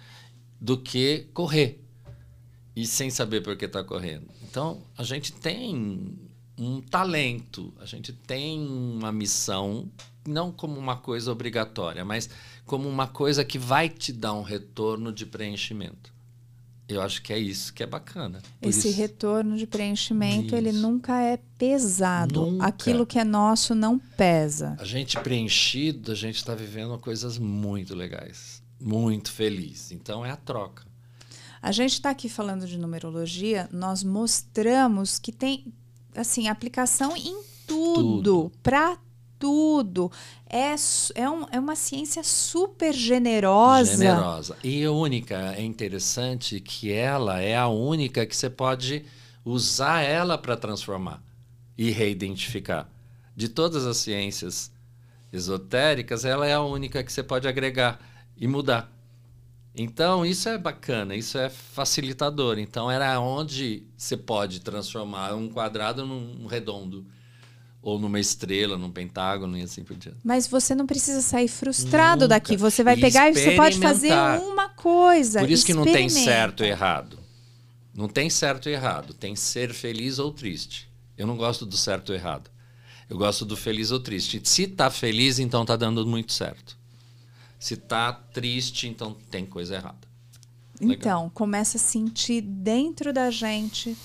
[0.60, 1.87] Do que correr
[2.78, 4.28] e sem saber por que está correndo.
[4.48, 6.16] Então, a gente tem
[6.56, 9.90] um talento, a gente tem uma missão,
[10.24, 12.30] não como uma coisa obrigatória, mas
[12.64, 16.14] como uma coisa que vai te dar um retorno de preenchimento.
[16.88, 18.40] Eu acho que é isso que é bacana.
[18.60, 18.96] Por Esse isso...
[18.96, 20.56] retorno de preenchimento, isso.
[20.56, 22.46] ele nunca é pesado.
[22.46, 22.64] Nunca.
[22.64, 24.76] Aquilo que é nosso não pesa.
[24.78, 29.90] A gente preenchido, a gente está vivendo coisas muito legais, muito feliz.
[29.90, 30.87] Então é a troca.
[31.60, 35.72] A gente está aqui falando de numerologia, nós mostramos que tem
[36.14, 38.52] assim aplicação em tudo, tudo.
[38.62, 38.98] para
[39.38, 40.10] tudo.
[40.48, 40.74] É,
[41.14, 43.96] é, um, é uma ciência super generosa.
[43.96, 44.56] Generosa.
[44.64, 45.54] E única.
[45.56, 49.04] É interessante que ela é a única que você pode
[49.44, 51.22] usar ela para transformar
[51.76, 52.88] e reidentificar.
[53.36, 54.72] De todas as ciências
[55.32, 58.00] esotéricas, ela é a única que você pode agregar
[58.36, 58.92] e mudar.
[59.78, 62.58] Então, isso é bacana, isso é facilitador.
[62.58, 67.06] Então, era onde você pode transformar um quadrado num redondo.
[67.80, 70.18] Ou numa estrela, num pentágono e assim por diante.
[70.24, 72.28] Mas você não precisa sair frustrado Nunca.
[72.34, 72.56] daqui.
[72.56, 75.38] Você vai e pegar e você pode fazer uma coisa.
[75.38, 77.20] Por isso que não tem certo e errado.
[77.94, 79.14] Não tem certo e errado.
[79.14, 80.90] Tem ser feliz ou triste.
[81.16, 82.50] Eu não gosto do certo ou errado.
[83.08, 84.40] Eu gosto do feliz ou triste.
[84.44, 86.77] Se tá feliz, então tá dando muito certo.
[87.58, 90.08] Se tá triste, então tem coisa errada.
[90.80, 90.94] Legal.
[90.94, 93.96] Então, começa a sentir dentro da gente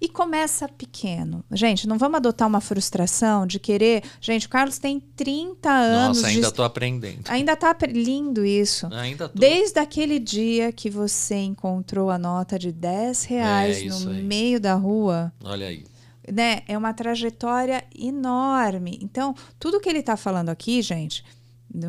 [0.00, 1.44] e começa pequeno.
[1.50, 4.02] Gente, não vamos adotar uma frustração de querer.
[4.20, 6.18] Gente, o Carlos tem 30 anos.
[6.18, 6.66] Nossa, ainda estou de...
[6.66, 7.22] aprendendo.
[7.28, 8.86] Ainda está lindo isso.
[8.92, 9.38] Ainda tô.
[9.38, 14.22] Desde aquele dia que você encontrou a nota de 10 reais é, no aí.
[14.22, 15.32] meio da rua.
[15.42, 15.84] Olha aí.
[16.30, 16.62] Né?
[16.66, 18.98] É uma trajetória enorme.
[19.00, 21.24] Então, tudo que ele está falando aqui, gente,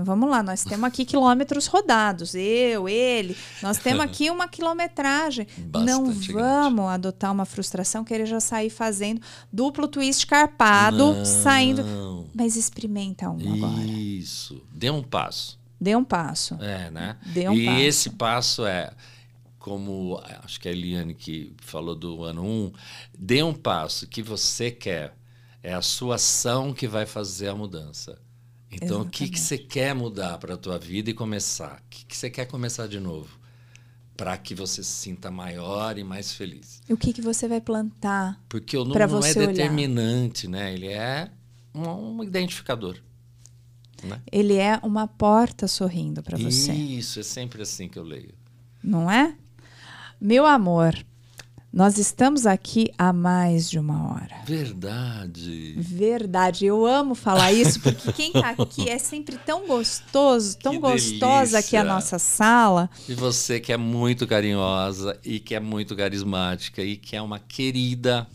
[0.04, 5.48] Vamos lá, nós temos aqui quilômetros rodados, eu, ele, nós temos aqui uma quilometragem.
[5.58, 6.94] Bastante Não vamos grande.
[6.94, 11.26] adotar uma frustração, querer já sair fazendo duplo twist carpado, Não.
[11.26, 12.28] saindo.
[12.36, 13.84] Mas experimenta um agora.
[13.84, 14.62] Isso.
[14.74, 15.58] Dê um passo.
[15.80, 16.56] Dê um passo.
[16.56, 17.18] É, né?
[17.28, 17.80] Dê um e passo.
[17.82, 18.92] esse passo é
[19.58, 22.72] como acho que é a Eliane que falou do ano 1, um,
[23.18, 25.16] dê um passo que você quer.
[25.62, 28.18] É a sua ação que vai fazer a mudança.
[28.72, 29.08] Então, Exatamente.
[29.08, 31.82] o que, que você quer mudar para a tua vida e começar?
[31.86, 33.38] O que, que você quer começar de novo?
[34.16, 36.82] Para que você se sinta maior e mais feliz.
[36.90, 38.42] E o que, que você vai plantar?
[38.50, 40.60] Porque o número não é determinante, olhar.
[40.60, 40.74] né?
[40.74, 41.32] Ele é
[41.74, 42.98] um, um identificador.
[44.04, 44.22] Né?
[44.32, 46.72] Ele é uma porta sorrindo para você.
[46.72, 48.34] Isso, é sempre assim que eu leio.
[48.84, 49.36] Não é?
[50.20, 50.96] Meu amor,
[51.78, 54.36] nós estamos aqui há mais de uma hora.
[54.48, 55.76] Verdade.
[55.78, 56.66] Verdade.
[56.66, 61.52] Eu amo falar isso porque quem está aqui é sempre tão gostoso, tão que gostosa
[61.52, 61.60] delícia.
[61.60, 62.90] aqui a nossa sala.
[63.08, 67.38] E você que é muito carinhosa e que é muito carismática e que é uma
[67.38, 68.28] querida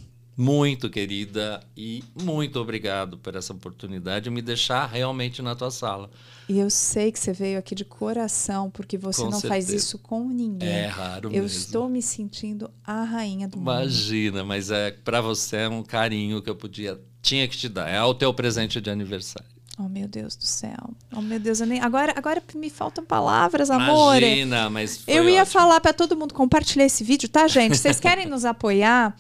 [0.43, 6.11] muito querida e muito obrigado por essa oportunidade de me deixar realmente na tua sala.
[6.49, 9.49] E eu sei que você veio aqui de coração, porque você com não certeza.
[9.49, 10.69] faz isso com ninguém.
[10.69, 11.47] É raro Eu mesmo.
[11.59, 13.93] estou me sentindo a rainha do Imagina, mundo.
[13.93, 17.89] Imagina, mas é para você é um carinho que eu podia tinha que te dar.
[17.89, 19.49] É o teu presente de aniversário.
[19.79, 20.91] Oh, meu Deus do céu.
[21.17, 21.81] Oh, meu Deus, nem...
[21.81, 24.19] agora, agora me faltam palavras, amor.
[24.23, 25.53] Imagina, mas Eu ia ótimo.
[25.53, 27.79] falar para todo mundo compartilhar esse vídeo, tá, gente?
[27.79, 29.17] Vocês querem nos apoiar?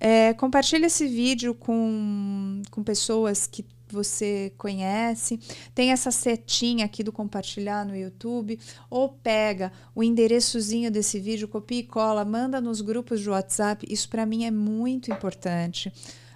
[0.00, 5.38] É, compartilhe esse vídeo com, com pessoas que você conhece.
[5.74, 8.58] Tem essa setinha aqui do compartilhar no YouTube.
[8.88, 13.86] Ou pega o endereçozinho desse vídeo, copia e cola, manda nos grupos de WhatsApp.
[13.90, 15.92] Isso para mim é muito importante.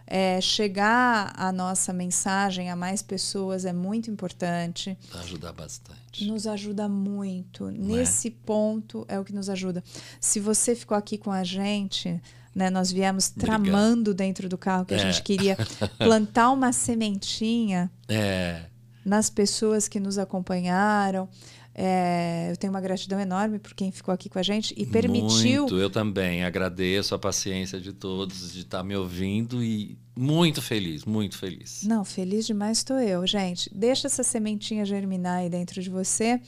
[0.06, 4.98] É, chegar a nossa mensagem a mais pessoas é muito importante.
[5.14, 6.26] Ajuda bastante.
[6.26, 7.70] Nos ajuda muito.
[7.70, 7.98] Não é?
[7.98, 8.32] Nesse é?
[8.44, 9.82] ponto é o que nos ajuda.
[10.20, 12.20] Se você ficou aqui com a gente,
[12.54, 12.70] né?
[12.70, 14.96] Nós viemos tramando dentro do carro que é.
[14.96, 15.56] a gente queria
[15.98, 18.62] plantar uma sementinha é.
[19.04, 21.28] nas pessoas que nos acompanharam.
[21.76, 25.62] É, eu tenho uma gratidão enorme por quem ficou aqui com a gente e permitiu.
[25.62, 31.04] Muito, eu também agradeço a paciência de todos de estar me ouvindo e muito feliz,
[31.04, 31.82] muito feliz.
[31.82, 33.68] Não, feliz demais estou eu, gente.
[33.74, 36.40] Deixa essa sementinha germinar aí dentro de você.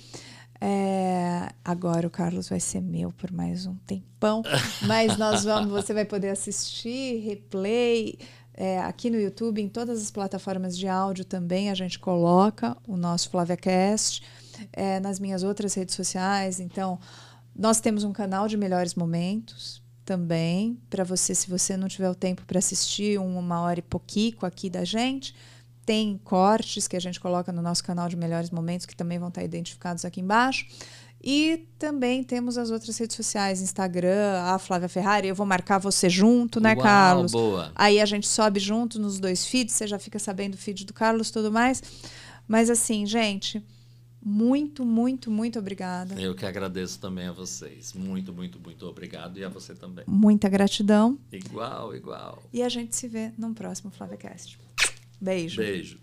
[0.60, 4.42] É, agora o Carlos vai ser meu por mais um tempão,
[4.86, 8.18] mas nós vamos, você vai poder assistir, replay.
[8.58, 12.96] É, aqui no YouTube, em todas as plataformas de áudio também a gente coloca o
[12.96, 14.22] nosso FlaviaCast,
[14.72, 16.58] é, nas minhas outras redes sociais.
[16.58, 16.98] Então,
[17.54, 22.14] nós temos um canal de melhores momentos também, para você, se você não tiver o
[22.14, 25.34] tempo para assistir uma hora e pouquico aqui da gente,
[25.86, 29.28] tem cortes que a gente coloca no nosso canal de melhores momentos, que também vão
[29.28, 30.66] estar identificados aqui embaixo.
[31.22, 35.28] E também temos as outras redes sociais, Instagram, a Flávia Ferrari.
[35.28, 37.32] Eu vou marcar você junto, né, Uau, Carlos?
[37.32, 37.72] boa.
[37.74, 40.92] Aí a gente sobe junto nos dois feeds, você já fica sabendo o feed do
[40.92, 41.82] Carlos e tudo mais.
[42.46, 43.64] Mas assim, gente,
[44.22, 46.20] muito, muito, muito obrigada.
[46.20, 47.92] Eu que agradeço também a vocês.
[47.92, 49.38] Muito, muito, muito obrigado.
[49.38, 50.04] E a você também.
[50.06, 51.18] Muita gratidão.
[51.32, 52.42] Igual, igual.
[52.52, 54.65] E a gente se vê num próximo FlávioCast.
[55.20, 55.60] Beijo.
[55.60, 55.98] Beijo.